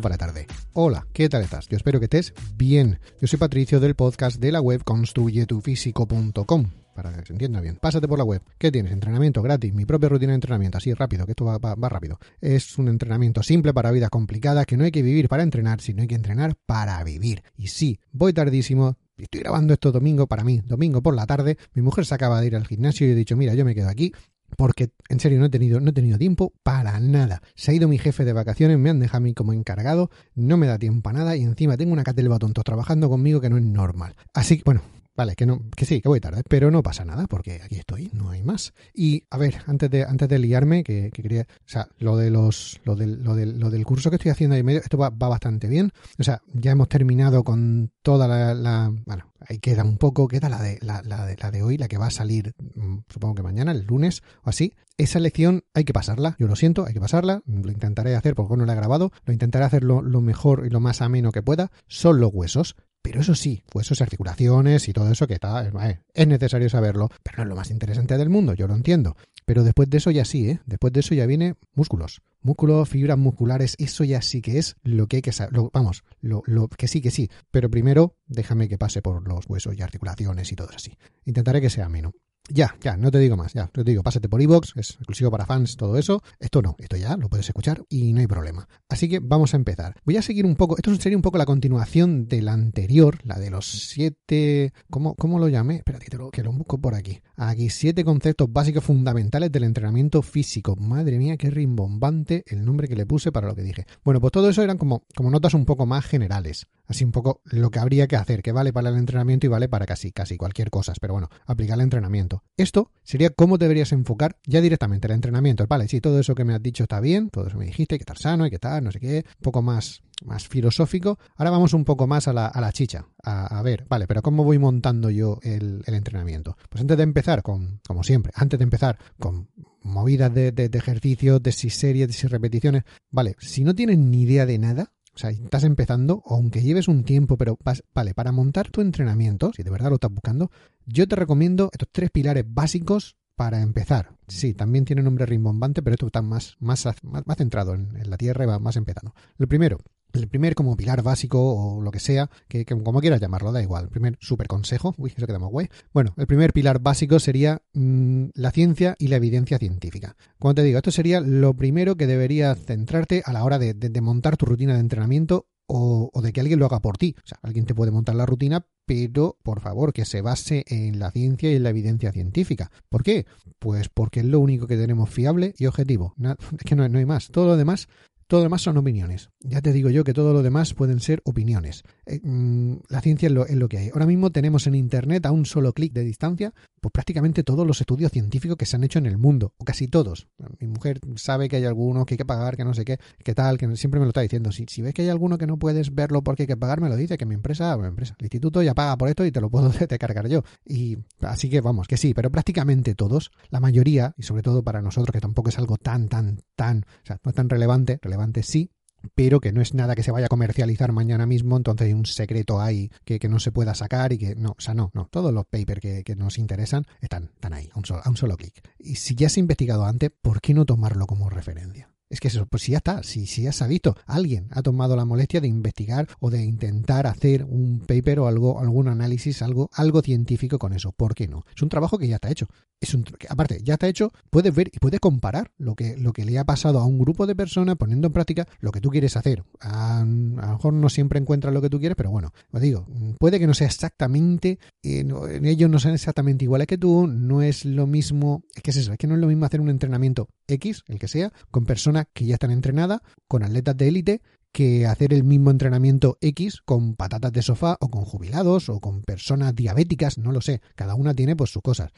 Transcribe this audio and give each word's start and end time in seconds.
Para 0.00 0.16
tarde. 0.16 0.46
Hola, 0.74 1.06
¿qué 1.12 1.28
tal 1.28 1.42
estás? 1.42 1.66
Yo 1.68 1.76
espero 1.76 1.98
que 1.98 2.04
estés 2.04 2.32
bien. 2.56 3.00
Yo 3.20 3.26
soy 3.26 3.38
Patricio 3.38 3.80
del 3.80 3.94
podcast 3.96 4.38
de 4.38 4.52
la 4.52 4.60
web 4.60 4.84
construyetufísico.com. 4.84 6.70
Para 6.94 7.12
que 7.12 7.24
se 7.26 7.32
entienda 7.32 7.60
bien. 7.60 7.76
Pásate 7.80 8.06
por 8.08 8.18
la 8.18 8.24
web. 8.24 8.42
¿Qué 8.58 8.70
tienes? 8.72 8.92
Entrenamiento 8.92 9.40
gratis. 9.42 9.72
Mi 9.72 9.84
propia 9.84 10.08
rutina 10.08 10.32
de 10.32 10.36
entrenamiento. 10.36 10.78
Así 10.78 10.92
rápido, 10.94 11.26
que 11.26 11.32
esto 11.32 11.44
va, 11.44 11.58
va- 11.58 11.88
rápido. 11.88 12.18
Es 12.40 12.76
un 12.78 12.88
entrenamiento 12.88 13.42
simple 13.42 13.72
para 13.74 13.90
vidas 13.92 14.10
complicadas 14.10 14.66
que 14.66 14.76
no 14.76 14.84
hay 14.84 14.90
que 14.90 15.02
vivir 15.02 15.28
para 15.28 15.42
entrenar, 15.42 15.80
sino 15.80 16.02
hay 16.02 16.08
que 16.08 16.14
entrenar 16.16 16.56
para 16.66 17.02
vivir. 17.04 17.42
Y 17.56 17.68
sí, 17.68 17.98
voy 18.12 18.32
tardísimo. 18.32 18.96
Estoy 19.16 19.40
grabando 19.40 19.74
esto 19.74 19.90
domingo 19.92 20.26
para 20.26 20.44
mí, 20.44 20.60
domingo 20.64 21.02
por 21.02 21.14
la 21.14 21.26
tarde. 21.26 21.56
Mi 21.74 21.82
mujer 21.82 22.04
se 22.06 22.14
acaba 22.14 22.40
de 22.40 22.46
ir 22.48 22.56
al 22.56 22.66
gimnasio 22.66 23.06
y 23.06 23.10
he 23.10 23.14
dicho, 23.14 23.36
mira, 23.36 23.54
yo 23.54 23.64
me 23.64 23.74
quedo 23.74 23.88
aquí 23.88 24.12
porque 24.56 24.90
en 25.08 25.20
serio 25.20 25.38
no 25.38 25.46
he 25.46 25.50
tenido 25.50 25.80
no 25.80 25.90
he 25.90 25.92
tenido 25.92 26.18
tiempo 26.18 26.52
para 26.62 26.98
nada. 27.00 27.42
Se 27.54 27.70
ha 27.70 27.74
ido 27.74 27.88
mi 27.88 27.98
jefe 27.98 28.24
de 28.24 28.32
vacaciones, 28.32 28.78
me 28.78 28.90
han 28.90 29.00
dejado 29.00 29.18
a 29.18 29.20
mí 29.20 29.34
como 29.34 29.52
encargado, 29.52 30.10
no 30.34 30.56
me 30.56 30.66
da 30.66 30.78
tiempo 30.78 31.10
a 31.10 31.12
nada 31.12 31.36
y 31.36 31.42
encima 31.42 31.76
tengo 31.76 31.92
una 31.92 32.04
catelba 32.04 32.38
tontos 32.38 32.64
trabajando 32.64 33.08
conmigo 33.08 33.40
que 33.40 33.50
no 33.50 33.56
es 33.58 33.64
normal. 33.64 34.14
Así 34.34 34.56
que 34.58 34.62
bueno, 34.64 34.82
Vale, 35.16 35.34
que 35.34 35.46
no, 35.46 35.60
que 35.74 35.84
sí, 35.84 36.00
que 36.00 36.08
voy 36.08 36.20
tarde, 36.20 36.42
pero 36.48 36.70
no 36.70 36.80
pasa 36.80 37.04
nada, 37.04 37.26
porque 37.26 37.60
aquí 37.60 37.74
estoy, 37.74 38.08
no 38.12 38.30
hay 38.30 38.44
más. 38.44 38.72
Y 38.94 39.24
a 39.30 39.36
ver, 39.36 39.56
antes 39.66 39.90
de, 39.90 40.04
antes 40.04 40.28
de 40.28 40.38
liarme, 40.38 40.84
que, 40.84 41.10
que 41.12 41.22
quería, 41.22 41.42
o 41.42 41.62
sea, 41.68 41.88
lo 41.98 42.16
de 42.16 42.30
los, 42.30 42.80
lo 42.84 42.94
del, 42.94 43.24
lo 43.24 43.34
del, 43.34 43.58
lo 43.58 43.68
del 43.68 43.84
curso 43.84 44.10
que 44.10 44.14
estoy 44.16 44.30
haciendo 44.30 44.54
ahí 44.54 44.62
medio, 44.62 44.78
esto 44.78 44.96
va, 44.96 45.10
va 45.10 45.26
bastante 45.28 45.66
bien. 45.66 45.90
O 46.20 46.22
sea, 46.22 46.40
ya 46.54 46.70
hemos 46.70 46.88
terminado 46.88 47.42
con 47.42 47.90
toda 48.02 48.28
la, 48.28 48.54
la- 48.54 48.92
bueno, 49.06 49.24
ahí 49.48 49.58
queda 49.58 49.82
un 49.82 49.96
poco, 49.96 50.28
queda 50.28 50.48
la 50.48 50.60
de, 50.60 50.78
la, 50.82 51.02
de, 51.02 51.36
la 51.36 51.50
de 51.50 51.62
hoy, 51.62 51.78
la 51.78 51.88
que 51.88 51.98
va 51.98 52.06
a 52.06 52.10
salir, 52.10 52.54
mm, 52.74 52.98
supongo 53.08 53.36
que 53.36 53.42
mañana, 53.42 53.72
el 53.72 53.84
lunes 53.86 54.22
o 54.44 54.50
así. 54.50 54.74
Esa 54.96 55.20
lección 55.20 55.64
hay 55.74 55.84
que 55.84 55.92
pasarla, 55.92 56.36
yo 56.38 56.48
lo 56.48 56.56
siento, 56.56 56.84
hay 56.84 56.92
que 56.92 57.00
pasarla, 57.00 57.42
lo 57.46 57.70
intentaré 57.70 58.16
hacer 58.16 58.34
porque 58.34 58.56
no 58.56 58.66
la 58.66 58.72
he 58.72 58.76
grabado, 58.76 59.12
lo 59.24 59.32
intentaré 59.32 59.64
hacer 59.64 59.84
lo, 59.84 60.02
lo 60.02 60.20
mejor 60.20 60.64
y 60.66 60.70
lo 60.70 60.80
más 60.80 61.02
ameno 61.02 61.30
que 61.30 61.42
pueda. 61.42 61.70
Son 61.86 62.20
los 62.20 62.32
huesos, 62.32 62.74
pero 63.08 63.22
eso 63.22 63.34
sí, 63.34 63.64
huesos, 63.72 64.02
articulaciones 64.02 64.86
y 64.86 64.92
todo 64.92 65.10
eso 65.10 65.26
que 65.26 65.32
está, 65.32 65.66
es 66.12 66.26
necesario 66.28 66.68
saberlo, 66.68 67.08
pero 67.22 67.38
no 67.38 67.42
es 67.44 67.48
lo 67.48 67.56
más 67.56 67.70
interesante 67.70 68.18
del 68.18 68.28
mundo, 68.28 68.52
yo 68.52 68.68
lo 68.68 68.74
entiendo. 68.74 69.16
Pero 69.46 69.64
después 69.64 69.88
de 69.88 69.96
eso 69.96 70.10
ya 70.10 70.26
sí, 70.26 70.50
¿eh? 70.50 70.60
Después 70.66 70.92
de 70.92 71.00
eso 71.00 71.14
ya 71.14 71.24
viene 71.24 71.54
músculos. 71.72 72.20
Músculos, 72.42 72.86
fibras 72.86 73.16
musculares, 73.16 73.76
eso 73.78 74.04
ya 74.04 74.20
sí 74.20 74.42
que 74.42 74.58
es 74.58 74.76
lo 74.82 75.06
que 75.06 75.16
hay 75.16 75.22
que 75.22 75.32
saber. 75.32 75.58
Vamos, 75.72 76.04
lo, 76.20 76.42
lo 76.44 76.68
que 76.68 76.86
sí, 76.86 77.00
que 77.00 77.10
sí. 77.10 77.30
Pero 77.50 77.70
primero 77.70 78.14
déjame 78.26 78.68
que 78.68 78.76
pase 78.76 79.00
por 79.00 79.26
los 79.26 79.48
huesos 79.48 79.74
y 79.74 79.80
articulaciones 79.80 80.52
y 80.52 80.56
todo 80.56 80.68
así. 80.76 80.92
Intentaré 81.24 81.62
que 81.62 81.70
sea 81.70 81.86
ameno. 81.86 82.12
Ya, 82.50 82.74
ya, 82.80 82.96
no 82.96 83.10
te 83.10 83.18
digo 83.18 83.36
más, 83.36 83.52
ya, 83.52 83.66
te 83.66 83.84
digo, 83.84 84.02
pásate 84.02 84.28
por 84.28 84.40
iVoox, 84.40 84.72
es 84.76 84.90
exclusivo 84.92 85.30
para 85.30 85.44
fans, 85.44 85.76
todo 85.76 85.98
eso. 85.98 86.22
Esto 86.40 86.62
no, 86.62 86.76
esto 86.78 86.96
ya 86.96 87.16
lo 87.16 87.28
puedes 87.28 87.46
escuchar 87.46 87.84
y 87.90 88.14
no 88.14 88.20
hay 88.20 88.26
problema. 88.26 88.66
Así 88.88 89.08
que 89.08 89.20
vamos 89.20 89.52
a 89.52 89.58
empezar. 89.58 89.94
Voy 90.04 90.16
a 90.16 90.22
seguir 90.22 90.46
un 90.46 90.56
poco, 90.56 90.76
esto 90.76 90.94
sería 90.96 91.18
un 91.18 91.22
poco 91.22 91.36
la 91.36 91.44
continuación 91.44 92.26
de 92.26 92.40
la 92.40 92.54
anterior, 92.54 93.18
la 93.24 93.38
de 93.38 93.50
los 93.50 93.66
siete, 93.66 94.72
¿cómo, 94.88 95.14
cómo 95.14 95.38
lo 95.38 95.48
llamé? 95.48 95.76
Espérate, 95.76 96.06
que, 96.06 96.16
lo, 96.16 96.30
que 96.30 96.42
lo 96.42 96.52
busco 96.52 96.80
por 96.80 96.94
aquí. 96.94 97.20
Aquí, 97.36 97.68
siete 97.68 98.02
conceptos 98.02 98.50
básicos 98.50 98.84
fundamentales 98.84 99.52
del 99.52 99.64
entrenamiento 99.64 100.22
físico. 100.22 100.74
Madre 100.76 101.18
mía, 101.18 101.36
qué 101.36 101.50
rimbombante 101.50 102.44
el 102.46 102.64
nombre 102.64 102.88
que 102.88 102.96
le 102.96 103.04
puse 103.04 103.30
para 103.30 103.46
lo 103.46 103.54
que 103.54 103.62
dije. 103.62 103.84
Bueno, 104.04 104.20
pues 104.20 104.32
todo 104.32 104.48
eso 104.48 104.62
eran 104.62 104.78
como, 104.78 105.04
como 105.14 105.30
notas 105.30 105.52
un 105.52 105.66
poco 105.66 105.84
más 105.84 106.06
generales. 106.06 106.66
Así 106.88 107.04
un 107.04 107.12
poco 107.12 107.42
lo 107.44 107.70
que 107.70 107.78
habría 107.78 108.06
que 108.06 108.16
hacer, 108.16 108.42
que 108.42 108.50
vale 108.50 108.72
para 108.72 108.88
el 108.88 108.96
entrenamiento 108.96 109.46
y 109.46 109.50
vale 109.50 109.68
para 109.68 109.84
casi, 109.84 110.10
casi 110.10 110.38
cualquier 110.38 110.70
cosa. 110.70 110.94
Pero 110.98 111.12
bueno, 111.12 111.28
aplicar 111.46 111.76
el 111.76 111.82
entrenamiento. 111.82 112.42
Esto 112.56 112.90
sería 113.02 113.30
cómo 113.30 113.58
deberías 113.58 113.92
enfocar 113.92 114.38
ya 114.46 114.62
directamente 114.62 115.06
el 115.06 115.12
entrenamiento. 115.12 115.66
Vale, 115.66 115.86
sí, 115.86 116.00
todo 116.00 116.18
eso 116.18 116.34
que 116.34 116.44
me 116.44 116.54
has 116.54 116.62
dicho 116.62 116.84
está 116.84 117.00
bien, 117.00 117.28
todo 117.28 117.46
eso 117.46 117.58
me 117.58 117.66
dijiste, 117.66 117.94
hay 117.94 117.98
que 117.98 118.04
estar 118.04 118.18
sano, 118.18 118.44
hay 118.44 118.50
que 118.50 118.56
estar, 118.56 118.82
no 118.82 118.90
sé 118.90 119.00
qué, 119.00 119.24
un 119.26 119.42
poco 119.42 119.60
más, 119.60 120.02
más 120.24 120.48
filosófico. 120.48 121.18
Ahora 121.36 121.50
vamos 121.50 121.74
un 121.74 121.84
poco 121.84 122.06
más 122.06 122.26
a 122.26 122.32
la, 122.32 122.46
a 122.46 122.60
la 122.60 122.72
chicha. 122.72 123.06
A, 123.22 123.60
ver, 123.62 123.84
vale, 123.88 124.06
pero 124.06 124.22
¿cómo 124.22 124.42
voy 124.42 124.58
montando 124.58 125.10
yo 125.10 125.38
el, 125.42 125.82
el 125.84 125.94
entrenamiento? 125.94 126.56
Pues 126.70 126.80
antes 126.80 126.96
de 126.96 127.02
empezar 127.02 127.42
con, 127.42 127.80
como 127.86 128.02
siempre, 128.02 128.32
antes 128.34 128.58
de 128.58 128.64
empezar 128.64 128.98
con 129.18 129.50
movidas 129.82 130.32
de, 130.32 130.52
de, 130.52 130.68
de 130.70 130.78
ejercicios, 130.78 131.42
de 131.42 131.52
si 131.52 131.68
series, 131.68 132.08
de 132.08 132.14
si 132.14 132.26
repeticiones, 132.26 132.84
vale, 133.10 133.36
si 133.38 133.64
no 133.64 133.74
tienes 133.74 133.98
ni 133.98 134.22
idea 134.22 134.46
de 134.46 134.58
nada, 134.58 134.92
o 135.18 135.20
sea, 135.20 135.30
estás 135.30 135.64
empezando, 135.64 136.22
aunque 136.26 136.62
lleves 136.62 136.86
un 136.86 137.02
tiempo, 137.02 137.36
pero 137.36 137.58
vas- 137.64 137.82
vale, 137.92 138.14
para 138.14 138.30
montar 138.30 138.70
tu 138.70 138.80
entrenamiento, 138.80 139.50
si 139.52 139.64
de 139.64 139.70
verdad 139.70 139.88
lo 139.88 139.96
estás 139.96 140.12
buscando, 140.12 140.52
yo 140.86 141.08
te 141.08 141.16
recomiendo 141.16 141.70
estos 141.72 141.88
tres 141.90 142.12
pilares 142.12 142.44
básicos 142.46 143.16
para 143.34 143.60
empezar. 143.60 144.12
Sí, 144.28 144.54
también 144.54 144.84
tiene 144.84 145.02
nombre 145.02 145.26
rimbombante, 145.26 145.82
pero 145.82 145.94
esto 145.94 146.06
está 146.06 146.22
más, 146.22 146.56
más, 146.60 146.86
más, 147.02 147.36
centrado 147.36 147.74
en, 147.74 147.96
en 147.96 148.10
la 148.10 148.16
tierra 148.16 148.44
y 148.44 148.46
va 148.46 148.60
más 148.60 148.76
empezando. 148.76 149.12
Lo 149.38 149.48
primero, 149.48 149.78
el 150.12 150.28
primer 150.28 150.54
como 150.54 150.76
pilar 150.76 151.02
básico 151.02 151.40
o 151.40 151.82
lo 151.82 151.90
que 151.90 152.00
sea, 152.00 152.30
que, 152.48 152.64
como 152.64 153.00
quieras 153.00 153.20
llamarlo, 153.20 153.52
da 153.52 153.62
igual. 153.62 153.84
El 153.84 153.90
primer 153.90 154.16
super 154.20 154.46
consejo, 154.46 154.94
uy, 154.98 155.12
eso 155.16 155.26
queda 155.26 155.38
guay. 155.38 155.68
Bueno, 155.92 156.14
el 156.16 156.26
primer 156.26 156.52
pilar 156.52 156.80
básico 156.80 157.18
sería 157.18 157.62
mm, 157.74 158.26
la 158.34 158.50
ciencia 158.50 158.96
y 158.98 159.08
la 159.08 159.16
evidencia 159.16 159.58
científica. 159.58 160.16
Como 160.38 160.54
te 160.54 160.62
digo, 160.62 160.78
esto 160.78 160.90
sería 160.90 161.20
lo 161.20 161.54
primero 161.54 161.96
que 161.96 162.06
deberías 162.06 162.58
centrarte 162.58 163.22
a 163.24 163.32
la 163.32 163.44
hora 163.44 163.58
de, 163.58 164.00
montar 164.00 164.36
tu 164.36 164.46
rutina 164.46 164.74
de 164.74 164.80
entrenamiento 164.80 165.48
o, 165.66 166.10
de 166.22 166.32
que 166.32 166.40
alguien 166.40 166.58
lo 166.58 166.66
haga 166.66 166.80
por 166.80 166.96
ti. 166.96 167.14
O 167.22 167.26
sea, 167.26 167.38
alguien 167.42 167.66
te 167.66 167.74
puede 167.74 167.90
montar 167.90 168.14
la 168.14 168.24
rutina, 168.24 168.66
pero 168.86 169.36
por 169.42 169.60
favor 169.60 169.92
que 169.92 170.06
se 170.06 170.22
base 170.22 170.64
en 170.68 170.98
la 170.98 171.10
ciencia 171.10 171.52
y 171.52 171.56
en 171.56 171.62
la 171.62 171.70
evidencia 171.70 172.12
científica. 172.12 172.70
¿Por 172.88 173.02
qué? 173.02 173.26
Pues 173.58 173.88
porque 173.90 174.20
es 174.20 174.26
lo 174.26 174.40
único 174.40 174.66
que 174.66 174.76
tenemos 174.76 175.10
fiable 175.10 175.54
y 175.58 175.66
objetivo. 175.66 176.14
Es 176.58 176.64
que 176.64 176.74
no 176.74 176.84
hay 176.84 177.06
más. 177.06 177.28
Todo 177.28 177.48
lo 177.48 177.56
demás 177.56 177.88
todo 178.28 178.40
lo 178.40 178.44
demás 178.44 178.62
son 178.62 178.76
opiniones. 178.76 179.30
Ya 179.40 179.62
te 179.62 179.72
digo 179.72 179.88
yo 179.88 180.04
que 180.04 180.12
todo 180.12 180.34
lo 180.34 180.42
demás 180.42 180.74
pueden 180.74 181.00
ser 181.00 181.22
opiniones. 181.24 181.82
Eh, 182.06 182.20
mm, 182.22 182.76
la 182.88 183.00
ciencia 183.00 183.26
es 183.26 183.32
lo, 183.32 183.46
es 183.46 183.56
lo 183.56 183.68
que 183.68 183.78
hay. 183.78 183.88
Ahora 183.88 184.06
mismo 184.06 184.30
tenemos 184.30 184.66
en 184.66 184.74
Internet 184.74 185.24
a 185.26 185.32
un 185.32 185.46
solo 185.46 185.72
clic 185.72 185.92
de 185.94 186.04
distancia 186.04 186.52
pues 186.80 186.92
prácticamente 186.92 187.42
todos 187.42 187.66
los 187.66 187.80
estudios 187.80 188.12
científicos 188.12 188.56
que 188.56 188.66
se 188.66 188.76
han 188.76 188.84
hecho 188.84 188.98
en 188.98 189.06
el 189.06 189.18
mundo, 189.18 189.52
o 189.58 189.64
casi 189.64 189.88
todos. 189.88 190.28
Mi 190.60 190.68
mujer 190.68 191.00
sabe 191.16 191.48
que 191.48 191.56
hay 191.56 191.64
alguno 191.64 192.06
que 192.06 192.14
hay 192.14 192.18
que 192.18 192.24
pagar, 192.24 192.56
que 192.56 192.64
no 192.64 192.74
sé 192.74 192.84
qué, 192.84 192.98
que 193.22 193.34
tal, 193.34 193.58
que 193.58 193.76
siempre 193.76 194.00
me 194.00 194.06
lo 194.06 194.10
está 194.10 194.20
diciendo. 194.20 194.52
Si, 194.52 194.82
ves 194.82 194.94
que 194.94 195.02
hay 195.02 195.08
alguno 195.08 195.38
que 195.38 195.46
no 195.46 195.58
puedes 195.58 195.94
verlo 195.94 196.22
porque 196.22 196.44
hay 196.44 196.46
que 196.46 196.56
pagar, 196.56 196.80
me 196.80 196.88
lo 196.88 196.96
dice, 196.96 197.18
que 197.18 197.26
mi 197.26 197.34
empresa, 197.34 197.76
mi 197.76 197.86
empresa, 197.86 198.14
el 198.18 198.26
instituto 198.26 198.62
ya 198.62 198.74
paga 198.74 198.96
por 198.96 199.08
esto 199.08 199.24
y 199.24 199.32
te 199.32 199.40
lo 199.40 199.50
puedo 199.50 199.70
descargar 199.88 200.28
yo. 200.28 200.42
Y 200.64 200.98
así 201.20 201.48
que 201.48 201.60
vamos, 201.60 201.88
que 201.88 201.96
sí, 201.96 202.14
pero 202.14 202.30
prácticamente 202.30 202.94
todos, 202.94 203.30
la 203.50 203.60
mayoría, 203.60 204.14
y 204.16 204.22
sobre 204.22 204.42
todo 204.42 204.62
para 204.62 204.82
nosotros 204.82 205.12
que 205.12 205.20
tampoco 205.20 205.50
es 205.50 205.58
algo 205.58 205.76
tan, 205.76 206.08
tan, 206.08 206.40
tan, 206.54 206.84
o 207.02 207.06
sea, 207.06 207.18
no 207.24 207.30
es 207.30 207.34
tan 207.34 207.48
relevante, 207.48 207.98
relevante 208.00 208.17
sí, 208.42 208.70
pero 209.14 209.40
que 209.40 209.52
no 209.52 209.60
es 209.60 209.74
nada 209.74 209.94
que 209.94 210.02
se 210.02 210.10
vaya 210.10 210.26
a 210.26 210.28
comercializar 210.28 210.92
mañana 210.92 211.26
mismo, 211.26 211.56
entonces 211.56 211.86
hay 211.86 211.92
un 211.92 212.06
secreto 212.06 212.60
ahí 212.60 212.90
que, 213.04 213.18
que 213.18 213.28
no 213.28 213.38
se 213.38 213.52
pueda 213.52 213.74
sacar 213.74 214.12
y 214.12 214.18
que 214.18 214.34
no, 214.34 214.50
o 214.50 214.60
sea, 214.60 214.74
no, 214.74 214.90
no, 214.94 215.08
todos 215.10 215.32
los 215.32 215.46
papers 215.46 215.80
que, 215.80 216.04
que 216.04 216.16
nos 216.16 216.38
interesan 216.38 216.84
están, 217.00 217.30
están 217.34 217.52
ahí, 217.52 217.70
a 217.72 217.78
un 217.78 217.84
solo, 217.84 218.02
a 218.04 218.08
un 218.08 218.16
solo 218.16 218.36
clic. 218.36 218.60
Y 218.78 218.96
si 218.96 219.14
ya 219.14 219.28
se 219.28 219.40
ha 219.40 219.42
investigado 219.42 219.84
antes, 219.84 220.10
¿por 220.20 220.40
qué 220.40 220.54
no 220.54 220.64
tomarlo 220.64 221.06
como 221.06 221.30
referencia? 221.30 221.90
Es 222.10 222.20
que 222.20 222.28
eso, 222.28 222.46
pues 222.46 222.62
si 222.62 222.72
ya 222.72 222.78
está, 222.78 223.02
si, 223.02 223.26
si 223.26 223.42
ya 223.42 223.52
se 223.52 223.64
ha 223.64 223.66
visto, 223.66 223.96
alguien 224.06 224.48
ha 224.50 224.62
tomado 224.62 224.96
la 224.96 225.04
molestia 225.04 225.40
de 225.40 225.48
investigar 225.48 226.08
o 226.20 226.30
de 226.30 226.42
intentar 226.42 227.06
hacer 227.06 227.44
un 227.44 227.80
paper 227.80 228.20
o 228.20 228.28
algo, 228.28 228.60
algún 228.60 228.88
análisis, 228.88 229.42
algo, 229.42 229.68
algo 229.74 230.00
científico 230.00 230.58
con 230.58 230.72
eso. 230.72 230.92
¿Por 230.92 231.14
qué 231.14 231.28
no? 231.28 231.44
Es 231.54 231.62
un 231.62 231.68
trabajo 231.68 231.98
que 231.98 232.08
ya 232.08 232.16
está 232.16 232.30
hecho. 232.30 232.46
Es 232.80 232.94
un, 232.94 233.04
aparte, 233.28 233.60
ya 233.62 233.74
está 233.74 233.88
hecho, 233.88 234.12
puedes 234.30 234.54
ver 234.54 234.70
y 234.72 234.78
puedes 234.78 235.00
comparar 235.00 235.50
lo 235.58 235.74
que, 235.74 235.96
lo 235.96 236.12
que 236.12 236.24
le 236.24 236.38
ha 236.38 236.44
pasado 236.44 236.78
a 236.78 236.86
un 236.86 236.98
grupo 236.98 237.26
de 237.26 237.34
personas 237.34 237.76
poniendo 237.76 238.06
en 238.06 238.12
práctica 238.12 238.46
lo 238.60 238.70
que 238.70 238.80
tú 238.80 238.90
quieres 238.90 239.16
hacer. 239.16 239.44
A, 239.60 240.00
a 240.00 240.04
lo 240.04 240.52
mejor 240.52 240.72
no 240.74 240.88
siempre 240.88 241.18
encuentras 241.18 241.52
lo 241.52 241.60
que 241.60 241.70
tú 241.70 241.80
quieres, 241.80 241.96
pero 241.96 242.10
bueno, 242.10 242.32
os 242.52 242.60
digo, 242.60 242.86
puede 243.18 243.38
que 243.38 243.46
no 243.46 243.54
sea 243.54 243.66
exactamente, 243.66 244.58
eh, 244.82 245.02
no, 245.04 245.26
ellos 245.26 245.68
no 245.68 245.78
sean 245.78 245.94
exactamente 245.94 246.44
iguales 246.44 246.68
que 246.68 246.78
tú, 246.78 247.08
no 247.08 247.42
es 247.42 247.64
lo 247.64 247.86
mismo, 247.86 248.44
es 248.54 248.62
que 248.62 248.70
es 248.70 248.76
eso, 248.76 248.92
es 248.92 248.98
que 248.98 249.08
no 249.08 249.14
es 249.14 249.20
lo 249.20 249.26
mismo 249.26 249.44
hacer 249.44 249.60
un 249.60 249.70
entrenamiento 249.70 250.28
X, 250.46 250.84
el 250.86 250.98
que 250.98 251.08
sea, 251.08 251.32
con 251.50 251.66
personas 251.66 251.97
que 252.12 252.26
ya 252.26 252.34
están 252.34 252.50
entrenadas, 252.50 253.00
con 253.26 253.42
atletas 253.42 253.76
de 253.76 253.88
élite, 253.88 254.22
que 254.52 254.86
hacer 254.86 255.12
el 255.12 255.24
mismo 255.24 255.50
entrenamiento 255.50 256.18
X 256.20 256.62
con 256.64 256.94
patatas 256.94 257.32
de 257.32 257.42
sofá 257.42 257.76
o 257.80 257.90
con 257.90 258.04
jubilados 258.04 258.68
o 258.68 258.80
con 258.80 259.02
personas 259.02 259.54
diabéticas, 259.54 260.18
no 260.18 260.32
lo 260.32 260.40
sé, 260.40 260.60
cada 260.74 260.94
una 260.94 261.14
tiene 261.14 261.36
pues 261.36 261.50
sus 261.50 261.62
cosas. 261.62 261.92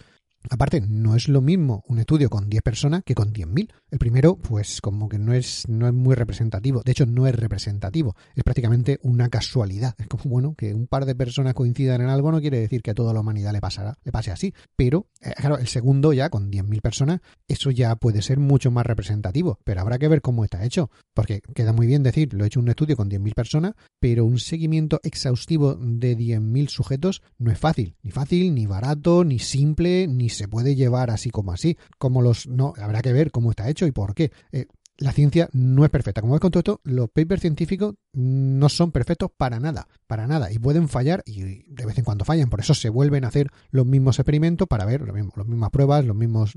Aparte, 0.49 0.81
no 0.81 1.15
es 1.15 1.29
lo 1.29 1.43
mismo 1.43 1.85
un 1.87 1.99
estudio 1.99 2.31
con 2.31 2.49
10 2.49 2.63
personas 2.63 3.03
que 3.05 3.15
con 3.15 3.33
10.000. 3.33 3.71
El 3.91 3.99
primero, 3.99 4.37
pues 4.37 4.81
como 4.81 5.09
que 5.09 5.19
no 5.19 5.35
es, 5.35 5.69
no 5.69 5.87
es 5.87 5.93
muy 5.93 6.15
representativo. 6.15 6.83
De 6.83 6.93
hecho, 6.93 7.05
no 7.05 7.27
es 7.27 7.35
representativo. 7.35 8.17
Es 8.35 8.43
prácticamente 8.43 8.99
una 9.03 9.29
casualidad. 9.29 9.95
Es 9.99 10.07
como, 10.07 10.25
bueno, 10.25 10.55
que 10.57 10.73
un 10.73 10.87
par 10.87 11.05
de 11.05 11.15
personas 11.15 11.55
coincidan 11.55 12.01
en 12.01 12.09
algo 12.09 12.33
no 12.33 12.41
quiere 12.41 12.59
decir 12.59 12.83
que 12.83 12.93
a 12.93 12.95
toda 12.95 13.13
la 13.13 13.21
humanidad 13.21 13.53
le 13.53 13.61
pasará, 13.61 13.99
le 14.03 14.13
pase 14.13 14.31
así. 14.31 14.55
Pero, 14.77 15.09
eh, 15.21 15.33
claro, 15.37 15.59
el 15.59 15.69
segundo 15.69 16.13
ya 16.13 16.31
con 16.31 16.51
10.000 16.51 16.81
personas, 16.81 17.21
eso 17.47 17.71
ya 17.71 17.95
puede 17.97 18.23
ser 18.23 18.39
mucho 18.39 18.71
más 18.71 18.87
representativo. 18.87 19.59
Pero 19.65 19.83
habrá 19.83 19.99
que 19.99 20.09
ver 20.09 20.23
cómo 20.23 20.45
está 20.45 20.65
hecho. 20.65 20.91
Porque 21.13 21.43
queda 21.55 21.73
muy 21.73 21.87
bien 21.87 22.03
decir, 22.03 22.33
lo 22.33 22.45
he 22.45 22.47
hecho 22.47 22.61
un 22.61 22.69
estudio 22.69 22.97
con 22.97 23.11
10.000 23.11 23.35
personas, 23.35 23.75
pero 24.01 24.25
un 24.25 24.39
seguimiento 24.39 25.01
exhaustivo 25.03 25.75
de 25.75 26.17
10.000 26.17 26.69
sujetos 26.69 27.23
no 27.39 27.51
es 27.51 27.59
fácil. 27.59 27.95
Ni 28.03 28.11
fácil, 28.11 28.55
ni 28.55 28.67
barato, 28.67 29.23
ni 29.25 29.39
simple, 29.39 30.07
ni 30.07 30.30
se 30.31 30.49
puede 30.49 30.75
llevar 30.75 31.11
así 31.11 31.31
como 31.31 31.53
así. 31.53 31.77
Como 31.99 32.23
los. 32.23 32.47
No, 32.47 32.73
habrá 32.81 33.03
que 33.03 33.13
ver 33.13 33.31
cómo 33.31 33.51
está 33.51 33.69
hecho 33.69 33.87
y 33.87 33.93
por 33.93 34.15
qué. 34.15 34.33
Eh, 34.53 34.67
la 35.01 35.13
ciencia 35.13 35.49
no 35.53 35.85
es 35.85 35.91
perfecta. 35.91 36.21
Como 36.21 36.35
ves 36.35 36.41
con 36.41 36.51
todo 36.51 36.61
esto, 36.61 36.81
los 36.85 37.09
papers 37.09 37.41
científicos 37.41 37.95
no 38.13 38.69
son 38.69 38.93
perfectos 38.93 39.31
para 39.35 39.59
nada, 39.59 39.89
para 40.07 40.27
nada, 40.27 40.53
y 40.53 40.59
pueden 40.59 40.89
fallar 40.89 41.23
y 41.25 41.65
de 41.73 41.87
vez 41.87 41.97
en 41.97 42.05
cuando 42.05 42.27
fallan. 42.27 42.51
Por 42.51 42.61
eso 42.61 42.75
se 42.75 42.91
vuelven 42.91 43.25
a 43.25 43.29
hacer 43.29 43.51
los 43.71 43.87
mismos 43.87 44.19
experimentos 44.19 44.69
para 44.69 44.85
ver 44.85 45.01
lo 45.01 45.15
mismo, 45.15 45.33
las 45.37 45.47
mismas 45.47 45.71
pruebas, 45.71 46.05
los 46.05 46.17
mismos, 46.17 46.53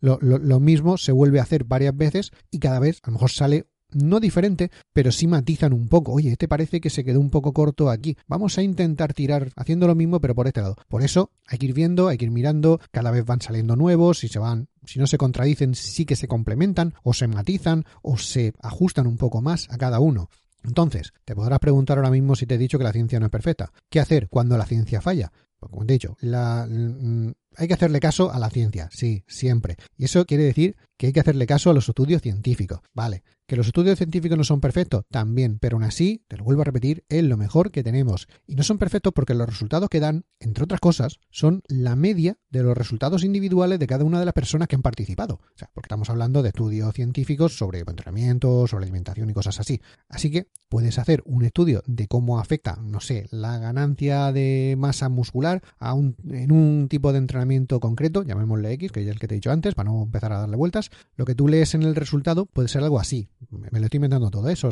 lo, 0.00 0.18
lo, 0.20 0.38
lo 0.38 0.60
mismo 0.60 0.98
se 0.98 1.12
vuelve 1.12 1.40
a 1.40 1.44
hacer 1.44 1.64
varias 1.64 1.96
veces 1.96 2.30
y 2.50 2.58
cada 2.58 2.78
vez 2.78 3.00
a 3.04 3.08
lo 3.08 3.14
mejor 3.14 3.30
sale 3.30 3.66
no 3.92 4.20
diferente, 4.20 4.70
pero 4.92 5.12
sí 5.12 5.26
matizan 5.26 5.72
un 5.72 5.88
poco. 5.88 6.12
Oye, 6.12 6.32
este 6.32 6.48
parece 6.48 6.80
que 6.80 6.90
se 6.90 7.04
quedó 7.04 7.20
un 7.20 7.30
poco 7.30 7.52
corto 7.52 7.90
aquí. 7.90 8.16
Vamos 8.26 8.58
a 8.58 8.62
intentar 8.62 9.14
tirar 9.14 9.50
haciendo 9.56 9.86
lo 9.86 9.94
mismo, 9.94 10.20
pero 10.20 10.34
por 10.34 10.46
este 10.46 10.60
lado. 10.60 10.76
Por 10.88 11.02
eso 11.02 11.30
hay 11.46 11.58
que 11.58 11.66
ir 11.66 11.74
viendo, 11.74 12.08
hay 12.08 12.18
que 12.18 12.26
ir 12.26 12.30
mirando, 12.30 12.80
cada 12.90 13.10
vez 13.10 13.24
van 13.24 13.40
saliendo 13.40 13.76
nuevos, 13.76 14.18
si 14.18 14.28
se 14.28 14.38
van, 14.38 14.68
si 14.84 14.98
no 14.98 15.06
se 15.06 15.18
contradicen, 15.18 15.74
sí 15.74 16.04
que 16.04 16.16
se 16.16 16.28
complementan, 16.28 16.94
o 17.02 17.14
se 17.14 17.28
matizan, 17.28 17.84
o 18.02 18.16
se 18.18 18.52
ajustan 18.60 19.06
un 19.06 19.16
poco 19.16 19.40
más 19.40 19.68
a 19.70 19.78
cada 19.78 20.00
uno. 20.00 20.28
Entonces, 20.64 21.12
te 21.24 21.34
podrás 21.34 21.60
preguntar 21.60 21.98
ahora 21.98 22.10
mismo 22.10 22.34
si 22.34 22.46
te 22.46 22.56
he 22.56 22.58
dicho 22.58 22.78
que 22.78 22.84
la 22.84 22.92
ciencia 22.92 23.20
no 23.20 23.26
es 23.26 23.32
perfecta. 23.32 23.72
¿Qué 23.88 24.00
hacer 24.00 24.28
cuando 24.28 24.58
la 24.58 24.66
ciencia 24.66 25.00
falla? 25.00 25.32
Pues 25.58 25.70
como 25.70 25.86
te 25.86 25.92
he 25.92 25.96
dicho, 25.96 26.16
la, 26.20 26.66
mm, 26.68 27.32
hay 27.56 27.68
que 27.68 27.74
hacerle 27.74 28.00
caso 28.00 28.32
a 28.32 28.38
la 28.38 28.50
ciencia, 28.50 28.88
sí, 28.92 29.24
siempre. 29.26 29.76
Y 29.96 30.04
eso 30.04 30.24
quiere 30.24 30.44
decir 30.44 30.76
que 30.96 31.06
hay 31.06 31.12
que 31.12 31.20
hacerle 31.20 31.46
caso 31.46 31.70
a 31.70 31.74
los 31.74 31.88
estudios 31.88 32.22
científicos. 32.22 32.80
Vale, 32.94 33.22
que 33.48 33.56
los 33.56 33.66
estudios 33.66 33.98
científicos 33.98 34.38
no 34.38 34.44
son 34.44 34.60
perfectos, 34.60 35.04
también, 35.10 35.58
pero 35.58 35.76
aún 35.76 35.84
así, 35.84 36.22
te 36.28 36.36
lo 36.36 36.44
vuelvo 36.44 36.62
a 36.62 36.66
repetir, 36.66 37.04
es 37.08 37.24
lo 37.24 37.36
mejor 37.36 37.70
que 37.70 37.82
tenemos. 37.82 38.28
Y 38.46 38.54
no 38.54 38.62
son 38.62 38.78
perfectos 38.78 39.12
porque 39.12 39.34
los 39.34 39.48
resultados 39.48 39.88
que 39.88 40.00
dan, 40.00 40.24
entre 40.38 40.64
otras 40.64 40.80
cosas, 40.80 41.18
son 41.30 41.62
la 41.66 41.96
media 41.96 42.38
de 42.50 42.62
los 42.62 42.76
resultados 42.76 43.24
individuales 43.24 43.78
de 43.78 43.86
cada 43.86 44.04
una 44.04 44.20
de 44.20 44.26
las 44.26 44.34
personas 44.34 44.68
que 44.68 44.76
han 44.76 44.82
participado. 44.82 45.34
O 45.34 45.58
sea, 45.58 45.70
porque 45.72 45.86
estamos 45.86 46.10
hablando 46.10 46.42
de 46.42 46.50
estudios 46.50 46.94
científicos 46.94 47.56
sobre 47.56 47.80
entrenamiento, 47.80 48.66
sobre 48.66 48.84
alimentación 48.84 49.30
y 49.30 49.32
cosas 49.32 49.58
así. 49.58 49.80
Así 50.08 50.30
que 50.30 50.48
puedes 50.68 50.98
hacer 50.98 51.22
un 51.24 51.44
estudio 51.44 51.82
de 51.86 52.06
cómo 52.06 52.38
afecta, 52.38 52.76
no 52.82 53.00
sé, 53.00 53.26
la 53.30 53.58
ganancia 53.58 54.30
de 54.30 54.76
masa 54.78 55.08
muscular 55.08 55.62
a 55.78 55.94
un, 55.94 56.16
en 56.28 56.52
un 56.52 56.88
tipo 56.88 57.12
de 57.12 57.18
entrenamiento 57.18 57.80
concreto, 57.80 58.22
llamémosle 58.22 58.72
X, 58.72 58.92
que 58.92 59.00
es 59.00 59.08
el 59.08 59.18
que 59.18 59.26
te 59.26 59.34
he 59.34 59.38
dicho 59.38 59.50
antes, 59.50 59.74
para 59.74 59.90
no 59.90 60.02
empezar 60.02 60.32
a 60.32 60.38
darle 60.40 60.56
vueltas 60.56 60.90
lo 61.16 61.24
que 61.24 61.34
tú 61.34 61.48
lees 61.48 61.74
en 61.74 61.82
el 61.82 61.94
resultado 61.94 62.46
puede 62.46 62.68
ser 62.68 62.82
algo 62.82 63.00
así. 63.00 63.28
Me 63.50 63.78
lo 63.78 63.86
estoy 63.86 63.98
inventando 63.98 64.30
todo 64.30 64.48
eso, 64.48 64.70